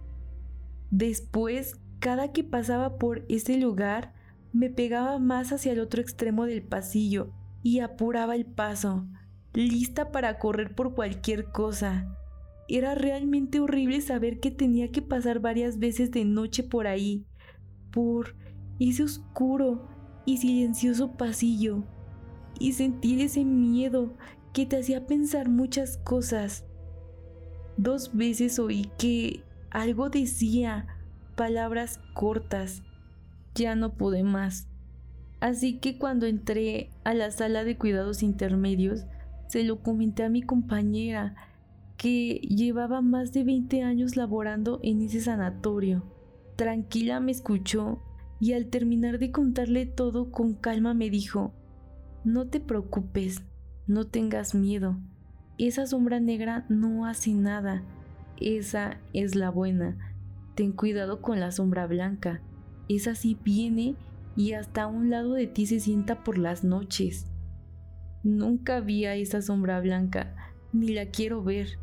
Después, 0.90 1.80
cada 1.98 2.32
que 2.32 2.44
pasaba 2.44 2.98
por 2.98 3.24
ese 3.28 3.58
lugar, 3.58 4.14
me 4.52 4.70
pegaba 4.70 5.18
más 5.18 5.52
hacia 5.52 5.72
el 5.72 5.80
otro 5.80 6.00
extremo 6.00 6.46
del 6.46 6.62
pasillo 6.62 7.32
y 7.62 7.80
apuraba 7.80 8.36
el 8.36 8.46
paso, 8.46 9.06
lista 9.52 10.12
para 10.12 10.38
correr 10.38 10.74
por 10.74 10.94
cualquier 10.94 11.50
cosa. 11.50 12.16
Era 12.68 12.94
realmente 12.94 13.60
horrible 13.60 14.00
saber 14.00 14.40
que 14.40 14.50
tenía 14.50 14.90
que 14.90 15.02
pasar 15.02 15.40
varias 15.40 15.78
veces 15.78 16.10
de 16.10 16.24
noche 16.24 16.62
por 16.62 16.86
ahí, 16.86 17.24
por 17.90 18.34
ese 18.80 19.02
oscuro 19.02 19.88
y 20.24 20.38
silencioso 20.38 21.16
pasillo 21.16 21.84
y 22.58 22.72
sentir 22.72 23.20
ese 23.20 23.44
miedo 23.44 24.14
que 24.52 24.66
te 24.66 24.78
hacía 24.78 25.06
pensar 25.06 25.48
muchas 25.48 25.98
cosas. 25.98 26.64
Dos 27.76 28.16
veces 28.16 28.58
oí 28.58 28.90
que 28.98 29.42
algo 29.70 30.10
decía, 30.10 30.86
palabras 31.36 32.00
cortas. 32.14 32.82
Ya 33.54 33.74
no 33.74 33.94
pude 33.94 34.22
más. 34.22 34.68
Así 35.40 35.78
que 35.78 35.98
cuando 35.98 36.26
entré 36.26 36.90
a 37.04 37.14
la 37.14 37.30
sala 37.30 37.64
de 37.64 37.76
cuidados 37.76 38.22
intermedios, 38.22 39.04
se 39.48 39.62
lo 39.64 39.82
comenté 39.82 40.24
a 40.24 40.28
mi 40.28 40.42
compañera, 40.42 41.34
que 41.96 42.40
llevaba 42.40 43.00
más 43.00 43.32
de 43.32 43.44
20 43.44 43.82
años 43.82 44.16
laborando 44.16 44.80
en 44.82 45.02
ese 45.02 45.20
sanatorio. 45.20 46.04
Tranquila 46.56 47.20
me 47.20 47.32
escuchó 47.32 48.02
y 48.40 48.52
al 48.52 48.66
terminar 48.66 49.18
de 49.18 49.30
contarle 49.30 49.86
todo 49.86 50.30
con 50.30 50.54
calma 50.54 50.94
me 50.94 51.10
dijo, 51.10 51.54
no 52.24 52.48
te 52.48 52.60
preocupes, 52.60 53.42
no 53.86 54.06
tengas 54.06 54.54
miedo. 54.54 54.98
Esa 55.58 55.86
sombra 55.86 56.20
negra 56.20 56.66
no 56.68 57.06
hace 57.06 57.32
nada. 57.32 57.82
Esa 58.40 58.98
es 59.12 59.34
la 59.34 59.50
buena. 59.50 60.14
Ten 60.54 60.72
cuidado 60.72 61.22
con 61.22 61.40
la 61.40 61.52
sombra 61.52 61.86
blanca. 61.86 62.40
Esa 62.88 63.14
sí 63.14 63.38
viene 63.42 63.96
y 64.36 64.52
hasta 64.52 64.82
a 64.82 64.86
un 64.86 65.10
lado 65.10 65.32
de 65.32 65.46
ti 65.46 65.66
se 65.66 65.80
sienta 65.80 66.22
por 66.22 66.38
las 66.38 66.62
noches. 66.62 67.26
Nunca 68.22 68.80
vi 68.80 69.04
a 69.06 69.14
esa 69.14 69.40
sombra 69.40 69.80
blanca, 69.80 70.34
ni 70.72 70.88
la 70.88 71.06
quiero 71.06 71.42
ver. 71.42 71.78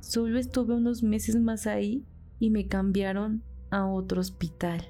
Solo 0.00 0.38
estuve 0.38 0.74
unos 0.74 1.02
meses 1.02 1.36
más 1.36 1.66
ahí 1.66 2.04
y 2.38 2.50
me 2.50 2.66
cambiaron 2.66 3.42
a 3.70 3.86
otro 3.86 4.20
hospital. 4.20 4.84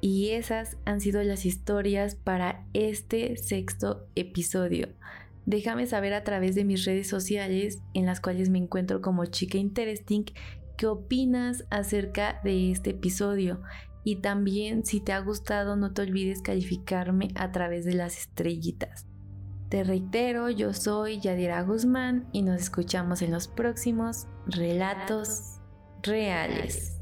Y 0.00 0.30
esas 0.30 0.78
han 0.84 1.00
sido 1.00 1.22
las 1.22 1.44
historias 1.46 2.14
para 2.16 2.66
este 2.72 3.36
sexto 3.36 4.08
episodio. 4.14 4.88
Déjame 5.46 5.86
saber 5.86 6.14
a 6.14 6.24
través 6.24 6.54
de 6.54 6.64
mis 6.64 6.84
redes 6.84 7.08
sociales, 7.08 7.82
en 7.94 8.06
las 8.06 8.20
cuales 8.20 8.48
me 8.48 8.58
encuentro 8.58 9.00
como 9.00 9.24
Chica 9.26 9.58
Interesting, 9.58 10.24
qué 10.76 10.86
opinas 10.86 11.64
acerca 11.70 12.40
de 12.44 12.70
este 12.70 12.90
episodio. 12.90 13.60
Y 14.04 14.16
también, 14.16 14.84
si 14.84 15.00
te 15.00 15.12
ha 15.12 15.20
gustado, 15.20 15.76
no 15.76 15.92
te 15.92 16.02
olvides 16.02 16.42
calificarme 16.42 17.28
a 17.34 17.52
través 17.52 17.84
de 17.84 17.94
las 17.94 18.18
estrellitas. 18.18 19.06
Te 19.68 19.84
reitero, 19.84 20.50
yo 20.50 20.74
soy 20.74 21.20
Yadira 21.20 21.62
Guzmán 21.62 22.28
y 22.32 22.42
nos 22.42 22.60
escuchamos 22.60 23.22
en 23.22 23.30
los 23.30 23.48
próximos 23.48 24.26
relatos 24.46 25.60
reales. 26.02 27.00